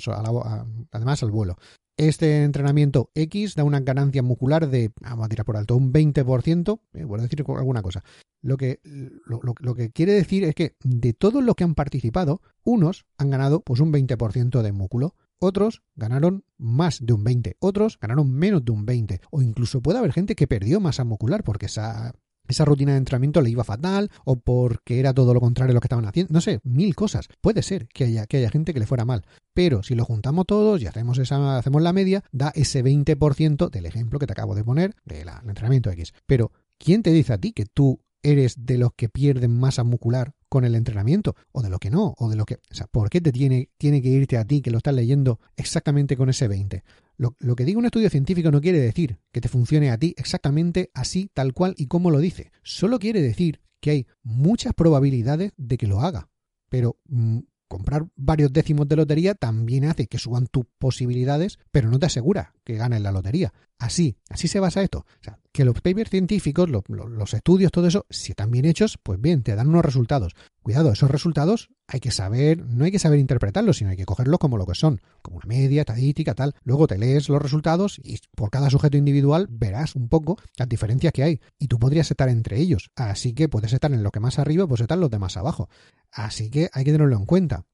además 0.93 1.23
al 1.23 1.31
vuelo. 1.31 1.57
Este 1.97 2.45
entrenamiento 2.45 3.11
X 3.15 3.55
da 3.55 3.65
una 3.65 3.81
ganancia 3.81 4.23
muscular 4.23 4.69
de, 4.69 4.93
vamos 5.01 5.25
a 5.25 5.29
tirar 5.29 5.47
por 5.47 5.57
alto, 5.57 5.77
un 5.77 5.93
20%, 5.93 6.81
eh, 6.93 7.05
voy 7.05 7.21
a 7.21 7.23
decir 7.23 7.43
alguna 7.49 7.81
cosa. 7.81 8.05
Lo 8.43 8.59
que, 8.59 8.81
lo, 9.25 9.41
lo, 9.59 9.75
que 9.75 9.91
quiere 9.91 10.13
decir 10.13 10.45
es 10.45 10.55
que 10.55 10.77
de 10.85 11.15
todos 11.15 11.43
los 11.43 11.55
que 11.55 11.65
han 11.65 11.75
participado, 11.75 12.43
unos 12.65 13.07
han 13.17 13.31
ganado 13.31 13.61
pues 13.61 13.81
un 13.81 13.93
20% 13.93 14.61
de 14.61 14.73
músculo, 14.73 15.15
otros 15.39 15.83
ganaron 15.95 16.45
más 16.59 17.05
de 17.05 17.13
un 17.13 17.25
20, 17.25 17.57
otros 17.61 17.99
ganaron 18.01 18.31
menos 18.31 18.65
de 18.65 18.73
un 18.73 18.87
20, 18.87 19.21
o 19.31 19.43
incluso 19.43 19.81
puede 19.81 19.99
haber 19.99 20.13
gente 20.13 20.35
que 20.35 20.47
perdió 20.47 20.81
masa 20.81 21.05
muscular 21.05 21.45
porque 21.45 21.67
esa, 21.67 22.15
esa 22.49 22.65
rutina 22.65 22.93
de 22.93 22.99
entrenamiento 22.99 23.41
le 23.41 23.51
iba 23.51 23.65
fatal 23.65 24.11
o 24.25 24.37
porque 24.37 24.99
era 24.99 25.13
todo 25.13 25.35
lo 25.35 25.41
contrario 25.41 25.73
a 25.73 25.75
lo 25.75 25.81
que 25.81 25.87
estaban 25.87 26.07
haciendo. 26.07 26.33
No 26.33 26.41
sé, 26.41 26.61
mil 26.65 26.95
cosas. 26.95 27.29
Puede 27.41 27.63
ser 27.63 27.89
que 27.89 28.05
haya, 28.05 28.27
que 28.27 28.39
haya 28.39 28.51
gente 28.51 28.73
que 28.73 28.81
le 28.81 28.87
fuera 28.87 29.05
mal. 29.05 29.25
Pero 29.55 29.83
si 29.83 29.95
lo 29.95 30.05
juntamos 30.05 30.47
todos 30.47 30.83
y 30.83 30.87
hacemos, 30.87 31.19
esa, 31.19 31.59
hacemos 31.59 31.83
la 31.83 31.93
media, 31.93 32.23
da 32.33 32.53
ese 32.55 32.85
20% 32.85 33.71
del 33.71 33.87
ejemplo 33.87 34.19
que 34.19 34.27
te 34.27 34.33
acabo 34.33 34.55
de 34.55 34.65
poner 34.65 34.95
del 35.05 35.29
entrenamiento 35.47 35.91
X. 35.91 36.13
Pero, 36.27 36.53
¿quién 36.79 37.03
te 37.03 37.11
dice 37.11 37.33
a 37.33 37.39
ti 37.39 37.53
que 37.53 37.67
tú 37.67 38.01
eres 38.23 38.67
de 38.67 38.79
los 38.79 38.91
que 38.97 39.09
pierden 39.09 39.57
masa 39.57 39.85
muscular 39.85 40.35
con 40.49 40.65
el 40.65 40.75
entrenamiento 40.75 41.37
o 41.53 41.63
de 41.63 41.71
lo 41.71 41.79
que 41.79 41.91
no 41.91 42.15
o 42.19 42.29
de 42.29 42.37
lo 42.37 42.45
que 42.45 42.55
o 42.71 42.75
sea 42.75 42.87
por 42.87 43.09
qué 43.09 43.21
te 43.21 43.31
tiene 43.31 43.71
tiene 43.79 44.03
que 44.03 44.09
irte 44.09 44.37
a 44.37 44.45
ti 44.45 44.63
que 44.63 44.71
lo 44.71 44.79
estás 44.79 44.95
leyendo 44.95 45.39
exactamente 45.57 46.17
con 46.17 46.29
ese 46.29 46.49
20 46.49 46.83
lo, 47.17 47.57
que 47.57 47.65
diga 47.65 47.79
un 47.79 47.87
estudio 47.87 48.11
científico 48.11 48.51
no 48.51 48.61
quiere 48.61 48.79
decir 48.79 49.19
que 49.33 49.41
te 49.41 49.49
funcione 49.49 49.91
a 49.91 49.99
ti 49.99 50.15
exactamente 50.17 50.91
así 50.95 51.31
tal 51.33 51.55
cual 51.55 51.75
y 51.77 51.87
como 51.87 52.11
lo 52.11 52.19
dice 52.19 52.53
solo 52.63 52.99
quiere 52.99 53.23
decir 53.23 53.61
que 53.81 53.91
hay 53.91 54.07
muchas 54.23 54.75
probabilidades 54.75 55.53
de 55.57 55.79
que 55.79 55.87
lo 55.87 56.01
haga 56.01 56.29
pero 56.69 56.99
mmm, 57.07 57.39
comprar 57.69 58.07
varios 58.17 58.53
décimos 58.53 58.89
de 58.89 58.97
lotería 58.97 59.35
también 59.35 59.85
hace 59.85 60.07
que 60.07 60.19
suban 60.19 60.47
tus 60.47 60.65
posibilidades, 60.79 61.59
pero 61.71 61.91
no 61.91 61.99
te 61.99 62.07
asegura 62.07 62.55
que 62.65 62.77
ganes 62.77 63.03
la 63.03 63.13
lotería. 63.13 63.53
Así, 63.79 64.17
así 64.31 64.49
se 64.49 64.59
basa 64.59 64.83
esto. 64.83 65.01
O 65.01 65.25
sea, 65.25 65.39
que 65.53 65.65
los 65.65 65.81
papers 65.81 66.11
científicos, 66.11 66.69
los, 66.69 67.35
estudios, 67.35 67.71
todo 67.71 67.87
eso, 67.87 68.07
si 68.09 68.33
están 68.33 68.51
bien 68.51 68.65
hechos, 68.65 68.99
pues 69.03 69.21
bien, 69.21 69.43
te 69.43 69.55
dan 69.55 69.69
unos 69.69 69.85
resultados. 69.85 70.35
Cuidado, 70.63 70.93
esos 70.93 71.11
resultados 71.11 71.69
hay 71.87 72.01
que 72.01 72.11
saber, 72.11 72.65
no 72.65 72.85
hay 72.85 72.91
que 72.91 72.99
saber 72.99 73.19
interpretarlos, 73.19 73.77
sino 73.77 73.91
hay 73.91 73.97
que 73.97 74.07
cogerlos 74.07 74.39
como 74.39 74.57
lo 74.57 74.67
que 74.67 74.75
son, 74.75 75.01
como 75.21 75.37
una 75.37 75.47
media, 75.47 75.83
estadística, 75.83 76.35
tal. 76.35 76.55
Luego 76.65 76.87
te 76.87 76.99
lees 76.99 77.29
los 77.29 77.41
resultados 77.41 78.01
y 78.03 78.19
por 78.35 78.51
cada 78.51 78.71
sujeto 78.71 78.97
individual 78.97 79.47
verás 79.51 79.95
un 79.95 80.09
poco 80.09 80.39
las 80.57 80.69
diferencias 80.69 81.13
que 81.13 81.23
hay. 81.23 81.41
Y 81.59 81.69
tú 81.69 81.79
podrías 81.79 82.11
estar 82.11 82.29
entre 82.31 82.59
ellos. 82.59 82.91
Así 82.97 83.35
que 83.35 83.49
puedes 83.49 83.73
estar 83.73 83.93
en 83.93 84.03
lo 84.03 84.11
que 84.11 84.21
más 84.21 84.39
arriba, 84.39 84.67
pues 84.67 84.81
estar 84.81 84.97
en 84.97 85.03
los 85.03 85.11
de 85.11 85.19
más 85.19 85.37
abajo. 85.37 85.69
Así 86.11 86.51
que 86.51 86.71
hay 86.73 86.85
que 86.85 86.93
tenerlo 86.93 87.17
en 87.17 87.27
cuenta. 87.27 87.67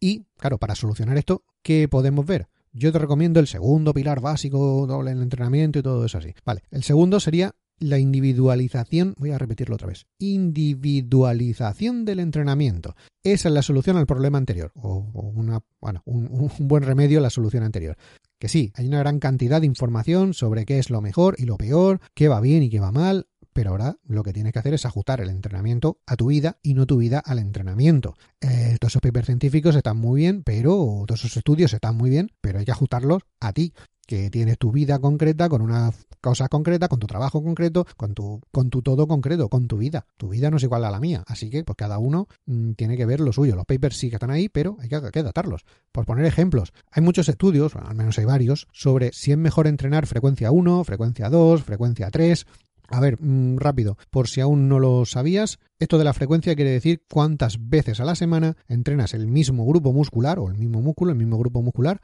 Y, 0.00 0.24
claro, 0.38 0.58
para 0.58 0.74
solucionar 0.74 1.18
esto, 1.18 1.44
¿qué 1.62 1.86
podemos 1.86 2.24
ver? 2.24 2.48
Yo 2.72 2.92
te 2.92 2.98
recomiendo 2.98 3.40
el 3.40 3.46
segundo 3.46 3.92
pilar 3.92 4.20
básico, 4.20 4.86
doble 4.86 5.10
en 5.10 5.18
el 5.18 5.22
entrenamiento 5.24 5.78
y 5.78 5.82
todo 5.82 6.04
eso 6.04 6.18
así. 6.18 6.34
Vale, 6.44 6.62
el 6.70 6.84
segundo 6.84 7.18
sería 7.18 7.54
la 7.80 7.98
individualización, 7.98 9.14
voy 9.18 9.30
a 9.30 9.38
repetirlo 9.38 9.74
otra 9.74 9.88
vez, 9.88 10.06
individualización 10.18 12.04
del 12.04 12.20
entrenamiento. 12.20 12.94
Esa 13.24 13.48
es 13.48 13.54
la 13.54 13.62
solución 13.62 13.96
al 13.96 14.06
problema 14.06 14.38
anterior, 14.38 14.70
o, 14.74 14.98
una, 15.34 15.60
bueno, 15.80 16.02
un, 16.04 16.28
un, 16.30 16.68
buen 16.68 16.82
remedio 16.82 17.18
a 17.18 17.22
la 17.22 17.30
solución 17.30 17.62
anterior. 17.62 17.96
Que 18.38 18.48
sí, 18.48 18.72
hay 18.74 18.86
una 18.86 19.00
gran 19.00 19.18
cantidad 19.18 19.60
de 19.60 19.66
información 19.66 20.34
sobre 20.34 20.64
qué 20.64 20.78
es 20.78 20.90
lo 20.90 21.00
mejor 21.00 21.36
y 21.38 21.46
lo 21.46 21.56
peor, 21.56 22.00
qué 22.14 22.28
va 22.28 22.40
bien 22.40 22.62
y 22.62 22.70
qué 22.70 22.80
va 22.80 22.92
mal, 22.92 23.26
pero 23.60 23.72
ahora 23.72 23.98
lo 24.06 24.22
que 24.22 24.32
tienes 24.32 24.54
que 24.54 24.58
hacer 24.58 24.72
es 24.72 24.86
ajustar 24.86 25.20
el 25.20 25.28
entrenamiento 25.28 25.98
a 26.06 26.16
tu 26.16 26.28
vida 26.28 26.56
y 26.62 26.72
no 26.72 26.86
tu 26.86 26.96
vida 26.96 27.18
al 27.18 27.38
entrenamiento. 27.38 28.16
Eh, 28.40 28.78
todos 28.80 28.92
esos 28.92 29.02
papers 29.02 29.26
científicos 29.26 29.76
están 29.76 29.98
muy 29.98 30.22
bien, 30.22 30.42
pero 30.42 31.04
todos 31.06 31.20
esos 31.20 31.36
estudios 31.36 31.74
están 31.74 31.94
muy 31.94 32.08
bien, 32.08 32.32
pero 32.40 32.58
hay 32.58 32.64
que 32.64 32.72
ajustarlos 32.72 33.20
a 33.38 33.52
ti 33.52 33.74
que 34.06 34.30
tienes 34.30 34.56
tu 34.56 34.72
vida 34.72 34.98
concreta 34.98 35.50
con 35.50 35.60
una 35.60 35.92
cosa 36.22 36.48
concreta, 36.48 36.88
con 36.88 37.00
tu 37.00 37.06
trabajo 37.06 37.44
concreto, 37.44 37.86
con 37.98 38.14
tu, 38.14 38.40
con 38.50 38.70
tu 38.70 38.80
todo 38.80 39.06
concreto, 39.06 39.50
con 39.50 39.68
tu 39.68 39.76
vida. 39.76 40.06
Tu 40.16 40.30
vida 40.30 40.50
no 40.50 40.56
es 40.56 40.62
igual 40.62 40.86
a 40.86 40.90
la 40.90 40.98
mía, 40.98 41.22
así 41.26 41.50
que 41.50 41.62
pues 41.62 41.76
cada 41.76 41.98
uno 41.98 42.28
mmm, 42.46 42.72
tiene 42.72 42.96
que 42.96 43.04
ver 43.04 43.20
lo 43.20 43.32
suyo. 43.34 43.56
Los 43.56 43.66
papers 43.66 43.98
sí 43.98 44.08
que 44.08 44.16
están 44.16 44.30
ahí, 44.30 44.48
pero 44.48 44.78
hay 44.80 44.88
que, 44.88 45.00
que 45.12 45.18
adaptarlos. 45.20 45.66
Por 45.92 46.06
poner 46.06 46.24
ejemplos, 46.24 46.72
hay 46.90 47.02
muchos 47.02 47.28
estudios, 47.28 47.76
al 47.76 47.94
menos 47.94 48.18
hay 48.18 48.24
varios, 48.24 48.68
sobre 48.72 49.12
si 49.12 49.32
es 49.32 49.38
mejor 49.38 49.66
entrenar 49.66 50.06
frecuencia 50.06 50.50
1, 50.50 50.82
frecuencia 50.84 51.28
2, 51.28 51.62
frecuencia 51.62 52.10
3, 52.10 52.46
a 52.90 53.00
ver, 53.00 53.18
mmm, 53.20 53.56
rápido, 53.56 53.96
por 54.10 54.28
si 54.28 54.40
aún 54.40 54.68
no 54.68 54.78
lo 54.78 55.04
sabías, 55.06 55.58
esto 55.78 55.96
de 55.96 56.04
la 56.04 56.12
frecuencia 56.12 56.54
quiere 56.54 56.72
decir 56.72 57.02
cuántas 57.10 57.68
veces 57.68 58.00
a 58.00 58.04
la 58.04 58.14
semana 58.14 58.56
entrenas 58.68 59.14
el 59.14 59.26
mismo 59.26 59.64
grupo 59.64 59.92
muscular 59.92 60.38
o 60.38 60.48
el 60.48 60.58
mismo 60.58 60.82
músculo, 60.82 61.12
el 61.12 61.18
mismo 61.18 61.38
grupo 61.38 61.62
muscular 61.62 62.00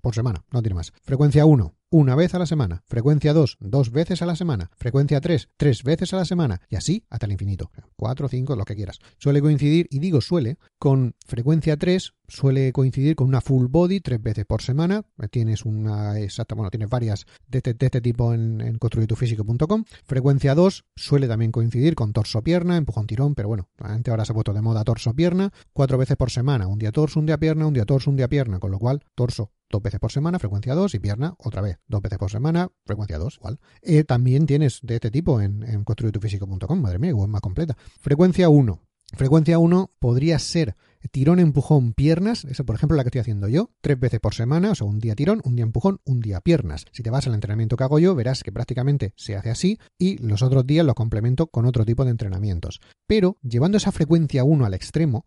por 0.00 0.14
semana, 0.14 0.44
no 0.50 0.62
tiene 0.62 0.74
más. 0.74 0.92
Frecuencia 1.02 1.44
1, 1.44 1.74
una 1.90 2.14
vez 2.14 2.34
a 2.34 2.38
la 2.38 2.46
semana. 2.46 2.82
Frecuencia 2.86 3.32
2, 3.34 3.58
dos 3.60 3.90
veces 3.90 4.22
a 4.22 4.26
la 4.26 4.36
semana. 4.36 4.70
Frecuencia 4.76 5.20
3, 5.20 5.48
tres 5.56 5.82
veces 5.82 6.14
a 6.14 6.16
la 6.16 6.24
semana. 6.24 6.60
Y 6.68 6.76
así 6.76 7.04
hasta 7.10 7.26
el 7.26 7.32
infinito. 7.32 7.70
4, 7.96 8.28
5, 8.28 8.56
lo 8.56 8.64
que 8.64 8.76
quieras. 8.76 8.98
Suele 9.18 9.40
coincidir, 9.40 9.88
y 9.90 9.98
digo 9.98 10.20
suele, 10.20 10.56
con 10.78 11.14
frecuencia 11.26 11.76
3, 11.76 12.14
suele 12.30 12.72
coincidir 12.72 13.16
con 13.16 13.28
una 13.28 13.40
full 13.40 13.66
body 13.66 14.00
tres 14.00 14.22
veces 14.22 14.46
por 14.46 14.62
semana. 14.62 15.02
Tienes 15.30 15.64
una 15.64 16.18
exacta, 16.18 16.54
bueno, 16.54 16.70
tienes 16.70 16.88
varias 16.88 17.26
de 17.46 17.58
este, 17.58 17.74
de 17.74 17.86
este 17.86 18.00
tipo 18.00 18.32
en, 18.32 18.60
en 18.60 18.78
construyetufísico.com. 18.78 19.84
Frecuencia 20.04 20.54
2 20.54 20.84
suele 20.96 21.28
también 21.28 21.52
coincidir 21.52 21.94
con 21.94 22.12
torso-pierna, 22.12 22.76
empujón 22.76 23.06
tirón, 23.06 23.34
pero 23.34 23.48
bueno, 23.48 23.68
gente 23.84 24.10
ahora 24.10 24.24
se 24.24 24.32
ha 24.32 24.34
puesto 24.34 24.52
de 24.52 24.62
moda 24.62 24.84
torso-pierna. 24.84 25.52
Cuatro 25.72 25.98
veces 25.98 26.16
por 26.16 26.30
semana. 26.30 26.66
Un 26.66 26.78
día 26.78 26.92
torso, 26.92 27.20
un 27.20 27.26
día 27.26 27.38
pierna, 27.38 27.66
un 27.66 27.74
día 27.74 27.84
torso, 27.84 28.10
un 28.10 28.16
día 28.16 28.28
pierna. 28.28 28.58
Con 28.58 28.70
lo 28.70 28.78
cual, 28.78 29.04
torso, 29.14 29.52
dos 29.70 29.82
veces 29.82 30.00
por 30.00 30.12
semana, 30.12 30.38
frecuencia 30.38 30.74
2, 30.74 30.94
y 30.94 30.98
pierna 30.98 31.34
otra 31.38 31.62
vez, 31.62 31.78
dos 31.86 32.02
veces 32.02 32.18
por 32.18 32.30
semana, 32.30 32.68
frecuencia 32.84 33.18
2, 33.18 33.36
igual. 33.36 33.60
Eh, 33.82 34.04
también 34.04 34.46
tienes 34.46 34.80
de 34.82 34.96
este 34.96 35.10
tipo 35.10 35.40
en, 35.40 35.62
en 35.62 35.84
construyetufísico.com, 35.84 36.80
madre 36.80 36.98
mía, 36.98 37.14
web 37.14 37.28
más 37.28 37.40
completa. 37.40 37.76
Frecuencia 38.00 38.48
1. 38.48 38.80
Frecuencia 39.12 39.58
1 39.58 39.90
podría 39.98 40.38
ser 40.38 40.76
tirón, 41.08 41.38
empujón, 41.38 41.92
piernas, 41.92 42.44
esa 42.44 42.64
por 42.64 42.76
ejemplo 42.76 42.96
la 42.96 43.04
que 43.04 43.08
estoy 43.08 43.20
haciendo 43.20 43.48
yo, 43.48 43.70
tres 43.80 43.98
veces 43.98 44.20
por 44.20 44.34
semana, 44.34 44.72
o 44.72 44.74
sea, 44.74 44.86
un 44.86 44.98
día 44.98 45.14
tirón, 45.14 45.40
un 45.44 45.56
día 45.56 45.64
empujón, 45.64 46.00
un 46.04 46.20
día 46.20 46.40
piernas. 46.40 46.84
Si 46.92 47.02
te 47.02 47.10
vas 47.10 47.26
al 47.26 47.34
entrenamiento 47.34 47.76
que 47.76 47.84
hago 47.84 47.98
yo, 47.98 48.14
verás 48.14 48.42
que 48.42 48.52
prácticamente 48.52 49.12
se 49.16 49.36
hace 49.36 49.50
así 49.50 49.78
y 49.98 50.18
los 50.18 50.42
otros 50.42 50.66
días 50.66 50.86
lo 50.86 50.94
complemento 50.94 51.46
con 51.48 51.66
otro 51.66 51.84
tipo 51.84 52.04
de 52.04 52.10
entrenamientos. 52.10 52.80
Pero 53.06 53.38
llevando 53.42 53.78
esa 53.78 53.92
frecuencia 53.92 54.44
1 54.44 54.64
al 54.64 54.74
extremo, 54.74 55.26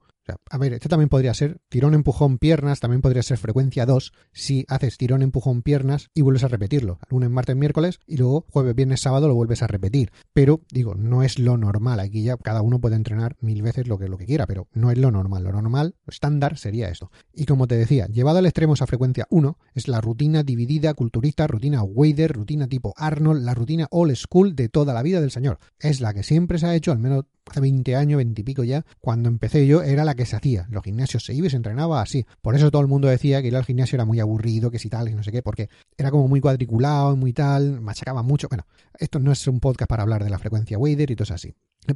a 0.49 0.57
ver, 0.57 0.73
esto 0.73 0.89
también 0.89 1.09
podría 1.09 1.33
ser 1.33 1.59
tirón, 1.69 1.93
empujón, 1.93 2.37
piernas, 2.37 2.79
también 2.79 3.01
podría 3.01 3.23
ser 3.23 3.37
frecuencia 3.37 3.85
2 3.85 4.13
si 4.31 4.65
haces 4.67 4.97
tirón, 4.97 5.21
empujón, 5.21 5.61
piernas 5.61 6.09
y 6.13 6.21
vuelves 6.21 6.43
a 6.43 6.47
repetirlo. 6.47 6.99
Lunes, 7.09 7.29
martes, 7.29 7.55
miércoles 7.55 7.99
y 8.05 8.17
luego 8.17 8.45
jueves, 8.49 8.75
viernes, 8.75 9.01
sábado 9.01 9.27
lo 9.27 9.35
vuelves 9.35 9.63
a 9.63 9.67
repetir. 9.67 10.11
Pero 10.33 10.61
digo, 10.71 10.95
no 10.95 11.23
es 11.23 11.39
lo 11.39 11.57
normal. 11.57 11.99
Aquí 11.99 12.23
ya 12.23 12.37
cada 12.37 12.61
uno 12.61 12.79
puede 12.79 12.95
entrenar 12.95 13.35
mil 13.41 13.61
veces 13.61 13.87
lo 13.87 13.97
que, 13.97 14.07
lo 14.07 14.17
que 14.17 14.25
quiera, 14.25 14.47
pero 14.47 14.67
no 14.73 14.91
es 14.91 14.97
lo 14.97 15.11
normal. 15.11 15.43
Lo 15.43 15.51
normal, 15.51 15.95
estándar, 16.07 16.57
sería 16.57 16.89
esto. 16.89 17.11
Y 17.33 17.45
como 17.45 17.67
te 17.67 17.75
decía, 17.75 18.07
llevado 18.07 18.37
al 18.37 18.45
extremo 18.45 18.73
esa 18.73 18.87
frecuencia 18.87 19.27
1 19.29 19.57
es 19.73 19.87
la 19.87 20.01
rutina 20.01 20.43
dividida 20.43 20.93
culturista, 20.93 21.47
rutina 21.47 21.83
Wader, 21.83 22.33
rutina 22.33 22.67
tipo 22.67 22.93
Arnold, 22.97 23.43
la 23.43 23.53
rutina 23.53 23.87
old 23.91 24.15
school 24.15 24.55
de 24.55 24.69
toda 24.69 24.93
la 24.93 25.03
vida 25.03 25.21
del 25.21 25.31
señor. 25.31 25.59
Es 25.79 26.01
la 26.01 26.13
que 26.13 26.23
siempre 26.23 26.59
se 26.59 26.67
ha 26.67 26.75
hecho, 26.75 26.91
al 26.91 26.99
menos 26.99 27.25
hace 27.49 27.59
20 27.59 27.95
años, 27.95 28.17
20 28.17 28.41
y 28.41 28.43
pico 28.43 28.63
ya, 28.63 28.85
cuando 28.99 29.29
empecé 29.29 29.67
yo, 29.67 29.81
era 29.81 30.03
la 30.05 30.15
que 30.15 30.25
se 30.25 30.35
hacía. 30.35 30.67
Los 30.69 30.83
gimnasios 30.83 31.25
se 31.25 31.33
iba 31.33 31.47
y 31.47 31.49
se 31.49 31.57
entrenaba 31.57 32.01
así. 32.01 32.25
Por 32.41 32.55
eso 32.55 32.71
todo 32.71 32.81
el 32.81 32.87
mundo 32.87 33.07
decía 33.07 33.41
que 33.41 33.47
ir 33.49 33.55
al 33.55 33.65
gimnasio 33.65 33.95
era 33.95 34.05
muy 34.05 34.19
aburrido, 34.19 34.71
que 34.71 34.79
si 34.79 34.89
tal, 34.89 35.09
y 35.09 35.13
no 35.13 35.23
sé 35.23 35.31
qué, 35.31 35.41
porque 35.41 35.69
era 35.97 36.11
como 36.11 36.27
muy 36.27 36.39
cuadriculado, 36.41 37.15
muy 37.15 37.33
tal, 37.33 37.81
machacaba 37.81 38.23
mucho. 38.23 38.47
Bueno, 38.47 38.65
esto 38.97 39.19
no 39.19 39.31
es 39.31 39.47
un 39.47 39.59
podcast 39.59 39.89
para 39.89 40.03
hablar 40.03 40.23
de 40.23 40.29
la 40.29 40.39
frecuencia 40.39 40.77
Wader 40.77 41.11
y 41.11 41.15
todo 41.15 41.23
eso 41.23 41.33
así. 41.33 41.53